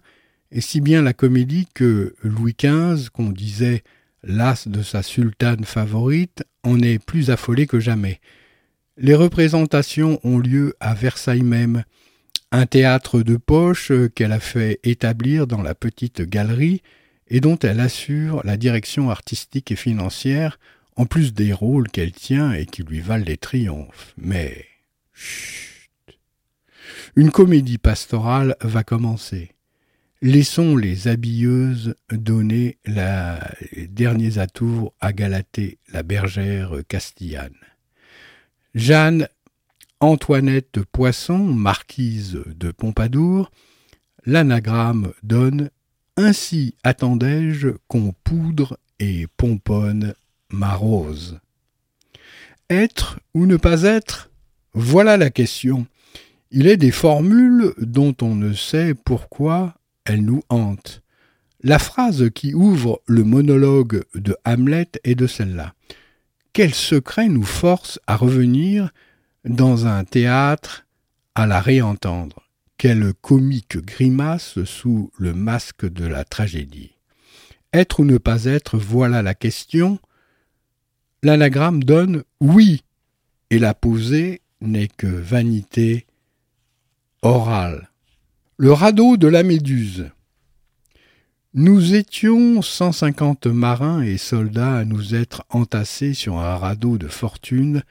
et 0.50 0.60
si 0.60 0.80
bien 0.80 1.02
la 1.02 1.12
comédie 1.12 1.68
que 1.74 2.14
Louis 2.22 2.56
XV, 2.58 3.10
qu'on 3.10 3.30
disait 3.30 3.82
l'as 4.22 4.66
de 4.66 4.82
sa 4.82 5.02
sultane 5.02 5.64
favorite, 5.64 6.44
en 6.62 6.80
est 6.80 6.98
plus 6.98 7.30
affolé 7.30 7.66
que 7.66 7.80
jamais. 7.80 8.20
Les 8.96 9.14
représentations 9.14 10.18
ont 10.24 10.38
lieu 10.38 10.74
à 10.80 10.94
Versailles 10.94 11.42
même, 11.42 11.84
un 12.50 12.66
théâtre 12.66 13.20
de 13.20 13.36
poche 13.36 13.92
qu'elle 14.14 14.32
a 14.32 14.40
fait 14.40 14.80
établir 14.82 15.46
dans 15.46 15.62
la 15.62 15.74
petite 15.74 16.22
galerie 16.22 16.82
et 17.28 17.40
dont 17.40 17.58
elle 17.58 17.80
assure 17.80 18.40
la 18.44 18.56
direction 18.56 19.10
artistique 19.10 19.70
et 19.70 19.76
financière, 19.76 20.58
en 20.96 21.06
plus 21.06 21.34
des 21.34 21.52
rôles 21.52 21.88
qu'elle 21.88 22.12
tient 22.12 22.52
et 22.52 22.66
qui 22.66 22.82
lui 22.82 23.00
valent 23.00 23.24
les 23.24 23.36
triomphes. 23.36 24.14
Mais 24.16 24.64
chut. 25.12 25.78
Une 27.16 27.30
comédie 27.30 27.78
pastorale 27.78 28.56
va 28.62 28.82
commencer. 28.82 29.50
Laissons 30.20 30.76
les 30.76 31.06
habilleuses 31.06 31.94
donner 32.10 32.78
les 32.86 33.86
derniers 33.86 34.38
atours 34.38 34.92
à 34.98 35.12
Galatée, 35.12 35.78
la 35.92 36.02
bergère 36.02 36.72
castillane. 36.88 37.54
Jeanne 38.74 39.28
Antoinette 40.00 40.80
Poisson, 40.90 41.38
marquise 41.38 42.40
de 42.46 42.72
Pompadour, 42.72 43.52
l'anagramme 44.26 45.12
donne 45.22 45.70
Ainsi 46.16 46.74
attendais-je 46.82 47.68
qu'on 47.86 48.12
poudre 48.24 48.76
et 48.98 49.28
pomponne 49.36 50.14
ma 50.50 50.74
rose. 50.74 51.38
Être 52.70 53.20
ou 53.34 53.46
ne 53.46 53.56
pas 53.56 53.84
être? 53.84 54.32
Voilà 54.74 55.16
la 55.16 55.30
question. 55.30 55.86
Il 56.50 56.66
est 56.66 56.76
des 56.76 56.90
formules 56.90 57.72
dont 57.78 58.16
on 58.20 58.34
ne 58.34 58.52
sait 58.52 58.94
pourquoi 58.94 59.77
elle 60.08 60.24
nous 60.24 60.42
hante. 60.48 61.02
La 61.62 61.78
phrase 61.78 62.30
qui 62.34 62.54
ouvre 62.54 63.02
le 63.06 63.24
monologue 63.24 64.04
de 64.14 64.36
Hamlet 64.44 64.88
est 65.04 65.14
de 65.14 65.26
celle-là. 65.26 65.74
Quel 66.52 66.74
secret 66.74 67.28
nous 67.28 67.44
force 67.44 68.00
à 68.06 68.16
revenir 68.16 68.90
dans 69.44 69.86
un 69.86 70.04
théâtre 70.04 70.86
à 71.34 71.46
la 71.46 71.60
réentendre? 71.60 72.42
Quelle 72.78 73.12
comique 73.20 73.76
grimace 73.76 74.64
sous 74.64 75.10
le 75.18 75.34
masque 75.34 75.84
de 75.84 76.06
la 76.06 76.24
tragédie? 76.24 76.92
Être 77.72 78.00
ou 78.00 78.04
ne 78.04 78.18
pas 78.18 78.44
être, 78.44 78.78
voilà 78.78 79.22
la 79.22 79.34
question. 79.34 79.98
L'anagramme 81.22 81.84
donne 81.84 82.22
oui, 82.40 82.82
et 83.50 83.58
la 83.58 83.74
posée 83.74 84.40
n'est 84.60 84.88
que 84.88 85.06
vanité 85.06 86.06
orale. 87.22 87.90
Le 88.60 88.72
radeau 88.72 89.16
de 89.16 89.28
la 89.28 89.44
Méduse. 89.44 90.10
Nous 91.54 91.94
étions 91.94 92.60
cent 92.60 92.90
cinquante 92.90 93.46
marins 93.46 94.02
et 94.02 94.18
soldats 94.18 94.78
à 94.78 94.84
nous 94.84 95.14
être 95.14 95.44
entassés 95.48 96.12
sur 96.12 96.38
un 96.40 96.56
radeau 96.56 96.98
de 96.98 97.06
fortune, 97.06 97.84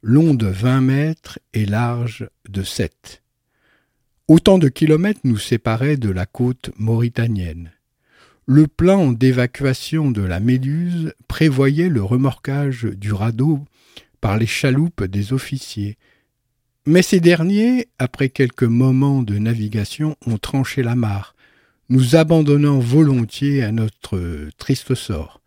long 0.00 0.34
de 0.34 0.46
vingt 0.46 0.80
mètres 0.80 1.40
et 1.54 1.66
large 1.66 2.28
de 2.48 2.62
sept. 2.62 3.24
Autant 4.28 4.58
de 4.58 4.68
kilomètres 4.68 5.22
nous 5.24 5.38
séparaient 5.38 5.96
de 5.96 6.10
la 6.10 6.24
côte 6.24 6.70
mauritanienne. 6.78 7.72
Le 8.46 8.68
plan 8.68 9.10
d'évacuation 9.10 10.12
de 10.12 10.22
la 10.22 10.38
Méduse 10.38 11.14
prévoyait 11.26 11.88
le 11.88 12.04
remorquage 12.04 12.84
du 12.84 13.12
radeau 13.12 13.64
par 14.20 14.38
les 14.38 14.46
chaloupes 14.46 15.02
des 15.02 15.32
officiers, 15.32 15.98
mais 16.86 17.02
ces 17.02 17.20
derniers, 17.20 17.88
après 17.98 18.28
quelques 18.28 18.62
moments 18.64 19.22
de 19.22 19.38
navigation, 19.38 20.16
ont 20.26 20.38
tranché 20.38 20.82
la 20.82 20.94
mare, 20.94 21.34
nous 21.88 22.16
abandonnant 22.16 22.78
volontiers 22.78 23.62
à 23.62 23.72
notre 23.72 24.48
triste 24.58 24.94
sort. 24.94 25.40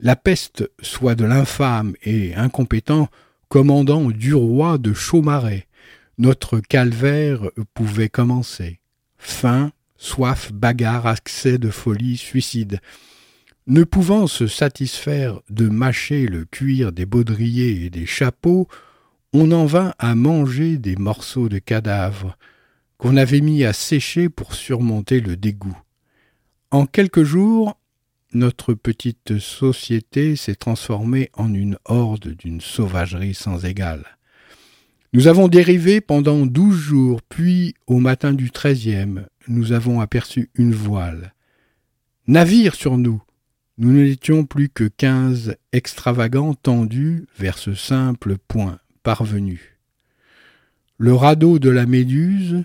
La 0.00 0.14
peste 0.14 0.70
soit 0.80 1.14
de 1.14 1.24
l'infâme 1.24 1.94
et 2.02 2.34
incompétent 2.34 3.08
commandant 3.48 4.10
du 4.10 4.34
roi 4.34 4.78
de 4.78 4.92
Chaumaret. 4.92 5.66
Notre 6.18 6.60
calvaire 6.60 7.50
pouvait 7.74 8.08
commencer. 8.08 8.78
Faim, 9.16 9.72
soif, 9.96 10.52
bagarre, 10.52 11.06
accès 11.06 11.58
de 11.58 11.70
folie, 11.70 12.16
suicide. 12.16 12.80
Ne 13.66 13.84
pouvant 13.84 14.26
se 14.26 14.46
satisfaire 14.46 15.40
de 15.50 15.68
mâcher 15.68 16.26
le 16.26 16.44
cuir 16.44 16.92
des 16.92 17.06
baudriers 17.06 17.84
et 17.84 17.90
des 17.90 18.06
chapeaux, 18.06 18.68
on 19.32 19.52
en 19.52 19.66
vint 19.66 19.94
à 19.98 20.14
manger 20.14 20.78
des 20.78 20.96
morceaux 20.96 21.48
de 21.48 21.58
cadavres 21.58 22.36
qu'on 22.96 23.16
avait 23.16 23.40
mis 23.40 23.64
à 23.64 23.72
sécher 23.72 24.28
pour 24.28 24.54
surmonter 24.54 25.20
le 25.20 25.36
dégoût. 25.36 25.76
En 26.70 26.86
quelques 26.86 27.24
jours, 27.24 27.78
notre 28.32 28.74
petite 28.74 29.38
société 29.38 30.36
s'est 30.36 30.54
transformée 30.54 31.30
en 31.34 31.52
une 31.54 31.78
horde 31.84 32.28
d'une 32.28 32.60
sauvagerie 32.60 33.34
sans 33.34 33.64
égale. 33.64 34.04
Nous 35.14 35.28
avons 35.28 35.48
dérivé 35.48 36.02
pendant 36.02 36.44
douze 36.44 36.76
jours, 36.76 37.22
puis, 37.22 37.74
au 37.86 37.98
matin 37.98 38.34
du 38.34 38.50
treizième, 38.50 39.26
nous 39.46 39.72
avons 39.72 40.00
aperçu 40.00 40.50
une 40.54 40.74
voile. 40.74 41.32
Navire 42.26 42.74
sur 42.74 42.98
nous. 42.98 43.22
Nous 43.78 43.92
n'étions 43.92 44.44
plus 44.44 44.68
que 44.68 44.84
quinze 44.84 45.54
extravagants 45.72 46.52
tendus 46.52 47.26
vers 47.38 47.56
ce 47.56 47.74
simple 47.74 48.36
point 48.36 48.78
Le 50.98 51.14
radeau 51.14 51.58
de 51.58 51.70
la 51.70 51.86
Méduse, 51.86 52.64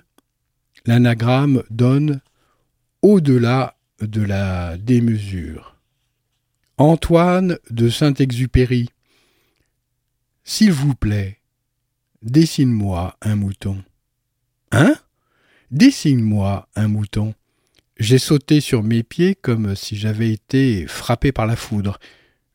l'anagramme 0.85 1.63
donne 1.69 2.21
au-delà 3.01 3.77
de 4.01 4.21
la 4.21 4.77
démesure. 4.77 5.77
Antoine 6.77 7.57
de 7.69 7.89
Saint-Exupéry. 7.89 8.89
S'il 10.43 10.71
vous 10.71 10.95
plaît, 10.95 11.37
dessine-moi 12.23 13.15
un 13.21 13.35
mouton. 13.35 13.83
Hein? 14.71 14.95
Dessine-moi 15.71 16.67
un 16.75 16.87
mouton. 16.87 17.35
J'ai 17.99 18.17
sauté 18.17 18.59
sur 18.59 18.83
mes 18.83 19.03
pieds 19.03 19.35
comme 19.35 19.75
si 19.75 19.95
j'avais 19.95 20.31
été 20.31 20.87
frappé 20.87 21.31
par 21.31 21.45
la 21.45 21.55
foudre. 21.55 21.99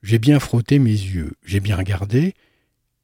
J'ai 0.03 0.19
bien 0.19 0.41
frotté 0.41 0.79
mes 0.79 0.91
yeux, 0.91 1.33
j'ai 1.45 1.61
bien 1.61 1.77
regardé, 1.77 2.35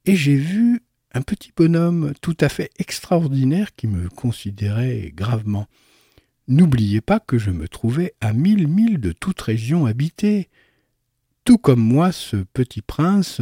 et 0.05 0.15
j'ai 0.15 0.35
vu 0.35 0.81
un 1.13 1.21
petit 1.21 1.51
bonhomme 1.55 2.13
tout 2.21 2.37
à 2.41 2.49
fait 2.49 2.71
extraordinaire 2.77 3.75
qui 3.75 3.87
me 3.87 4.09
considérait 4.09 5.11
gravement. 5.15 5.67
N'oubliez 6.47 7.01
pas 7.01 7.19
que 7.19 7.37
je 7.37 7.51
me 7.51 7.67
trouvais 7.67 8.13
à 8.21 8.33
mille 8.33 8.67
milles 8.67 8.99
de 8.99 9.11
toute 9.11 9.41
région 9.41 9.85
habitée. 9.85 10.49
Tout 11.43 11.57
comme 11.57 11.79
moi, 11.79 12.11
ce 12.11 12.37
petit 12.37 12.81
prince, 12.81 13.41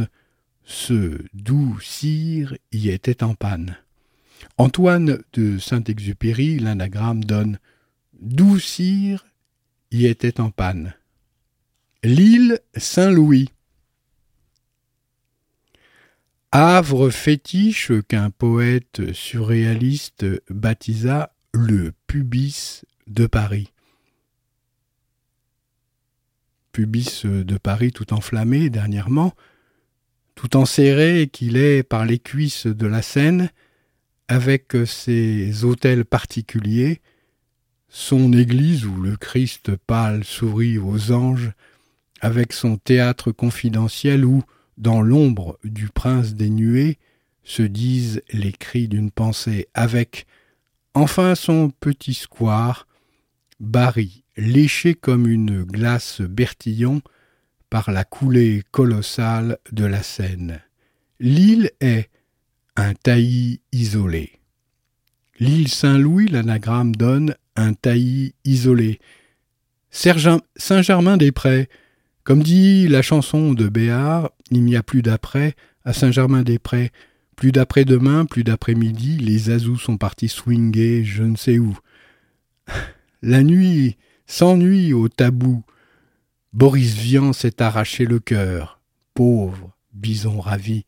ce 0.64 1.18
doux 1.34 1.78
sire, 1.80 2.56
y 2.72 2.88
était 2.88 3.22
en 3.22 3.34
panne. 3.34 3.76
Antoine 4.56 5.22
de 5.32 5.58
Saint-Exupéry, 5.58 6.58
l'anagramme 6.58 7.24
donne 7.24 7.58
Doux 8.20 8.58
sire 8.58 9.24
y 9.90 10.06
était 10.06 10.40
en 10.40 10.50
panne. 10.50 10.94
L'île 12.02 12.60
Saint-Louis. 12.76 13.50
Havre 16.56 17.10
fétiche 17.10 17.90
qu'un 18.06 18.30
poète 18.30 19.12
surréaliste 19.12 20.24
baptisa 20.48 21.34
le 21.52 21.90
pubis 22.06 22.84
de 23.08 23.26
Paris. 23.26 23.72
Pubis 26.70 27.22
de 27.24 27.58
Paris 27.58 27.90
tout 27.90 28.14
enflammé 28.14 28.70
dernièrement, 28.70 29.34
tout 30.36 30.56
enserré 30.56 31.28
qu'il 31.32 31.56
est 31.56 31.82
par 31.82 32.04
les 32.04 32.20
cuisses 32.20 32.68
de 32.68 32.86
la 32.86 33.02
Seine, 33.02 33.50
avec 34.28 34.76
ses 34.86 35.64
hôtels 35.64 36.04
particuliers, 36.04 37.00
son 37.88 38.32
église 38.32 38.86
où 38.86 38.94
le 39.02 39.16
Christ 39.16 39.74
pâle 39.74 40.22
sourit 40.22 40.78
aux 40.78 41.10
anges, 41.10 41.50
avec 42.20 42.52
son 42.52 42.76
théâtre 42.76 43.32
confidentiel 43.32 44.24
où, 44.24 44.44
dans 44.76 45.02
l'ombre 45.02 45.58
du 45.64 45.88
prince 45.88 46.34
des 46.34 46.50
nuées, 46.50 46.98
se 47.42 47.62
disent 47.62 48.22
les 48.32 48.52
cris 48.52 48.88
d'une 48.88 49.10
pensée, 49.10 49.68
avec 49.74 50.26
Enfin 50.94 51.34
son 51.34 51.70
petit 51.70 52.14
square, 52.14 52.86
Barry, 53.58 54.24
léché 54.36 54.94
comme 54.94 55.26
une 55.26 55.64
glace 55.64 56.20
Bertillon 56.20 57.02
par 57.68 57.90
la 57.90 58.04
coulée 58.04 58.62
colossale 58.70 59.58
de 59.72 59.84
la 59.84 60.04
Seine. 60.04 60.60
L'île 61.18 61.72
est 61.80 62.10
un 62.76 62.94
taillis 62.94 63.60
isolé. 63.72 64.38
L'île 65.40 65.68
Saint-Louis, 65.68 66.28
l'anagramme 66.28 66.94
donne 66.94 67.34
un 67.56 67.72
taillis 67.74 68.34
isolé. 68.44 69.00
Saint-Germain-des-Prés, 69.90 71.68
comme 72.24 72.42
dit 72.42 72.88
la 72.88 73.02
chanson 73.02 73.52
de 73.52 73.68
Béard, 73.68 74.30
il 74.50 74.64
n'y 74.64 74.76
a 74.76 74.82
plus 74.82 75.02
d'après 75.02 75.54
à 75.84 75.92
Saint-Germain-des-Prés. 75.92 76.90
Plus 77.36 77.52
d'après-demain, 77.52 78.24
plus 78.24 78.44
d'après-midi, 78.44 79.18
les 79.18 79.50
azous 79.50 79.78
sont 79.78 79.98
partis 79.98 80.28
swinguer 80.28 81.04
je 81.04 81.22
ne 81.22 81.36
sais 81.36 81.58
où. 81.58 81.76
La 83.22 83.42
nuit 83.42 83.96
s'ennuie 84.26 84.92
au 84.92 85.08
tabou. 85.08 85.64
Boris 86.52 86.94
Vian 86.94 87.32
s'est 87.32 87.60
arraché 87.60 88.06
le 88.06 88.20
cœur. 88.20 88.80
Pauvre 89.12 89.74
bison 89.92 90.40
ravi. 90.40 90.84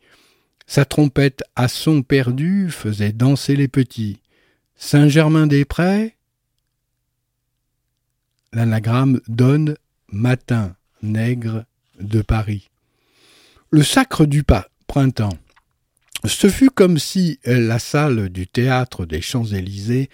Sa 0.66 0.84
trompette 0.84 1.43
à 1.55 1.68
son 1.68 2.03
perdu 2.03 2.70
faisait 2.70 3.12
danser 3.12 3.57
les 3.57 3.68
petits. 3.68 4.20
Saint-Germain-des-Prés 4.74 6.16
L'anagramme 8.53 9.20
donne 9.28 9.76
matin 10.09 10.76
nègre 11.03 11.65
de 12.01 12.23
Paris. 12.23 12.69
Le 13.71 13.83
sacre 13.83 14.27
du 14.27 14.45
printemps. 14.87 15.37
Ce 16.25 16.49
fut 16.49 16.71
comme 16.71 16.99
si 16.99 17.39
la 17.45 17.79
salle 17.79 18.29
du 18.29 18.47
théâtre 18.47 19.07
des 19.07 19.21
Champs-Élysées 19.21 20.09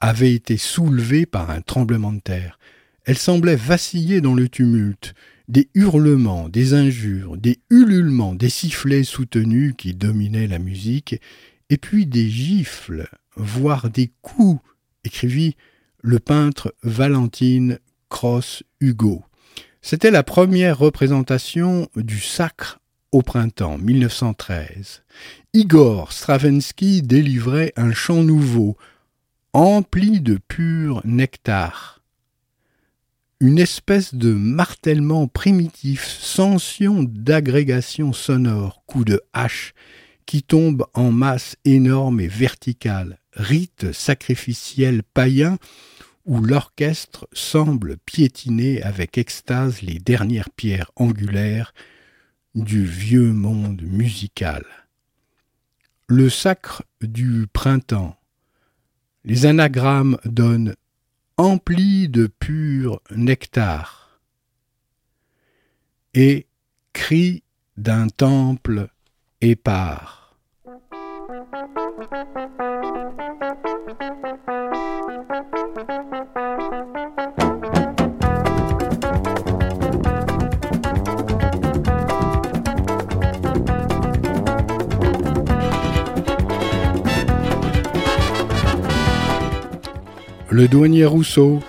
avait 0.00 0.34
été 0.34 0.56
soulevée 0.56 1.26
par 1.26 1.50
un 1.50 1.60
tremblement 1.60 2.12
de 2.12 2.20
terre. 2.20 2.58
Elle 3.04 3.18
semblait 3.18 3.56
vaciller 3.56 4.20
dans 4.20 4.34
le 4.34 4.48
tumulte. 4.48 5.14
Des 5.48 5.68
hurlements, 5.74 6.48
des 6.48 6.72
injures, 6.72 7.36
des 7.36 7.58
ululements, 7.68 8.34
des 8.34 8.48
sifflets 8.48 9.04
soutenus 9.04 9.74
qui 9.76 9.92
dominaient 9.92 10.46
la 10.46 10.58
musique, 10.58 11.20
et 11.68 11.76
puis 11.76 12.06
des 12.06 12.30
gifles, 12.30 13.08
voire 13.36 13.90
des 13.90 14.12
coups, 14.22 14.60
écrivit 15.04 15.56
le 16.00 16.18
peintre 16.18 16.74
Valentine 16.82 17.78
Cross 18.08 18.62
Hugo. 18.80 19.24
C'était 19.84 20.12
la 20.12 20.22
première 20.22 20.78
représentation 20.78 21.88
du 21.96 22.20
sacre 22.20 22.78
au 23.10 23.22
printemps 23.22 23.78
1913. 23.78 25.02
Igor 25.54 26.12
Stravinsky 26.12 27.02
délivrait 27.02 27.72
un 27.74 27.92
chant 27.92 28.22
nouveau, 28.22 28.76
empli 29.52 30.20
de 30.20 30.38
pur 30.46 31.02
nectar. 31.04 32.00
Une 33.40 33.58
espèce 33.58 34.14
de 34.14 34.32
martèlement 34.32 35.26
primitif, 35.26 36.06
sanction 36.06 37.02
d'agrégation 37.02 38.12
sonore, 38.12 38.84
coup 38.86 39.04
de 39.04 39.20
hache, 39.32 39.74
qui 40.26 40.44
tombe 40.44 40.86
en 40.94 41.10
masse 41.10 41.56
énorme 41.64 42.20
et 42.20 42.28
verticale, 42.28 43.18
rite 43.32 43.90
sacrificiel 43.90 45.02
païen 45.02 45.58
où 46.24 46.40
l'orchestre 46.40 47.28
semble 47.32 47.96
piétiner 47.98 48.82
avec 48.82 49.18
extase 49.18 49.82
les 49.82 49.98
dernières 49.98 50.50
pierres 50.50 50.90
angulaires 50.96 51.74
du 52.54 52.84
vieux 52.84 53.32
monde 53.32 53.82
musical. 53.82 54.64
Le 56.06 56.28
sacre 56.28 56.84
du 57.00 57.46
printemps. 57.52 58.16
Les 59.24 59.46
anagrammes 59.46 60.18
donnent 60.24 60.74
empli 61.36 62.08
de 62.08 62.26
pur 62.26 63.00
nectar 63.10 64.20
et 66.14 66.46
cri 66.92 67.42
d'un 67.76 68.08
temple 68.08 68.88
épars. 69.40 70.36
Le 90.52 90.68
douanier 90.68 91.06
Rousseau, 91.06 91.60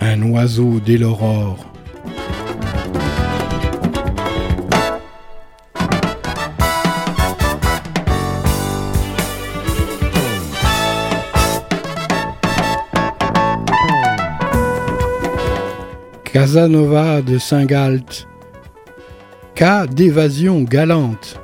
un 0.00 0.20
oiseau 0.22 0.80
dès 0.84 0.98
l'aurore. 0.98 1.64
Casanova 16.24 17.22
de 17.22 17.38
Saint-Galt, 17.38 18.26
cas 19.54 19.86
d'évasion 19.86 20.62
galante. 20.62 21.40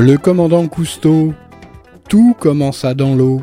Le 0.00 0.16
commandant 0.16 0.66
Cousteau, 0.66 1.34
tout 2.08 2.34
commença 2.40 2.94
dans 2.94 3.14
l'eau. 3.14 3.42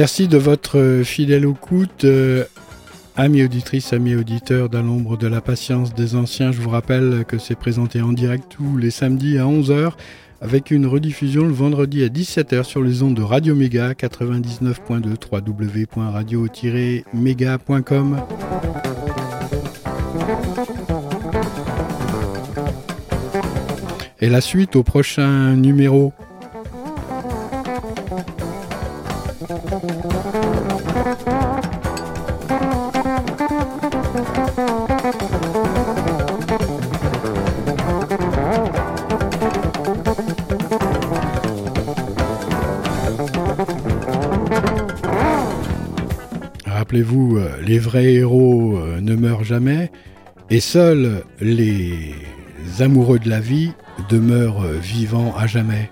Merci 0.00 0.28
de 0.28 0.38
votre 0.38 1.02
fidèle 1.04 1.44
écoute. 1.44 2.04
Euh, 2.04 2.44
amis 3.16 3.42
auditrices, 3.42 3.92
amis 3.92 4.14
auditeurs 4.14 4.70
dans 4.70 4.80
l'ombre 4.80 5.18
de 5.18 5.26
la 5.26 5.42
patience 5.42 5.92
des 5.92 6.14
anciens, 6.14 6.52
je 6.52 6.60
vous 6.62 6.70
rappelle 6.70 7.26
que 7.28 7.36
c'est 7.36 7.54
présenté 7.54 8.00
en 8.00 8.14
direct 8.14 8.44
tous 8.48 8.78
les 8.78 8.90
samedis 8.90 9.36
à 9.36 9.44
11h 9.44 9.92
avec 10.40 10.70
une 10.70 10.86
rediffusion 10.86 11.44
le 11.44 11.52
vendredi 11.52 12.02
à 12.02 12.08
17h 12.08 12.62
sur 12.62 12.82
les 12.82 13.02
ondes 13.02 13.12
de 13.12 13.20
Radio 13.20 13.54
Méga 13.54 13.92
99.2 13.92 15.16
www.radio-méga.com. 15.30 18.16
Et 24.22 24.30
la 24.30 24.40
suite 24.40 24.76
au 24.76 24.82
prochain 24.82 25.56
numéro. 25.56 26.14
Rappelez-vous, 46.90 47.38
les 47.64 47.78
vrais 47.78 48.14
héros 48.14 48.76
ne 49.00 49.14
meurent 49.14 49.44
jamais, 49.44 49.92
et 50.50 50.58
seuls 50.58 51.22
les 51.40 52.16
amoureux 52.80 53.20
de 53.20 53.28
la 53.28 53.38
vie 53.38 53.70
demeurent 54.08 54.66
vivants 54.66 55.32
à 55.36 55.46
jamais. 55.46 55.88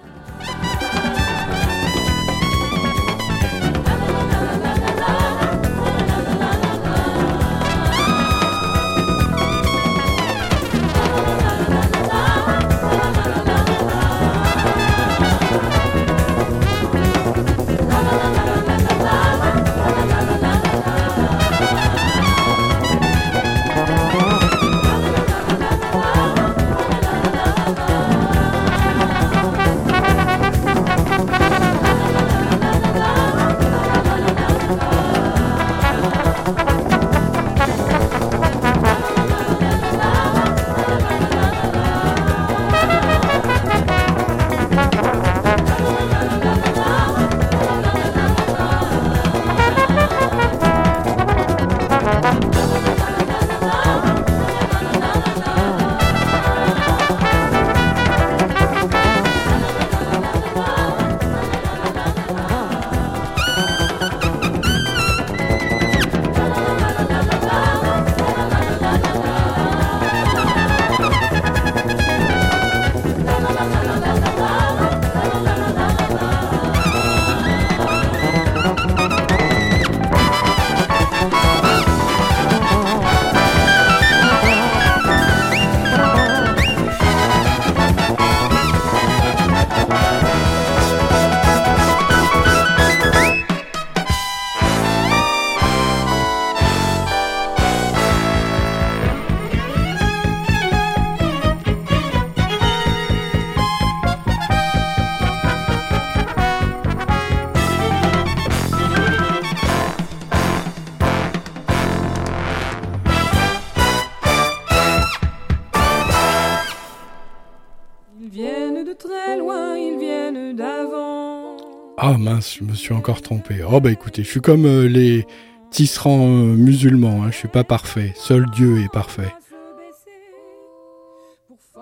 Je 122.40 122.64
me 122.64 122.74
suis 122.74 122.94
encore 122.94 123.22
trompé. 123.22 123.56
Oh 123.68 123.80
bah 123.80 123.90
écoutez, 123.90 124.22
je 124.22 124.28
suis 124.28 124.40
comme 124.40 124.66
euh, 124.66 124.88
les 124.88 125.26
tisserands 125.70 126.26
euh, 126.26 126.54
musulmans, 126.54 127.22
hein, 127.22 127.30
je 127.30 127.36
suis 127.36 127.48
pas 127.48 127.64
parfait. 127.64 128.12
Seul 128.16 128.46
Dieu 128.50 128.80
est 128.82 128.92
parfait. 128.92 129.32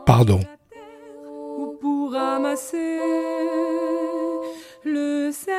Pardon. 0.05 0.41
Pour 1.81 2.13
ramasser 2.13 2.99
le 4.85 5.31
sel 5.33 5.53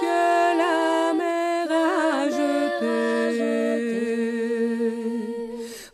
que 0.00 0.58
la 0.58 1.14
mer 1.14 1.70
a 1.70 2.28
jeté. 2.28 2.86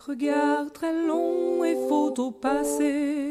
Regard 0.06 0.72
très 0.72 0.92
long 0.92 1.64
et 1.64 1.76
photo 1.88 2.30
passée 2.30 3.30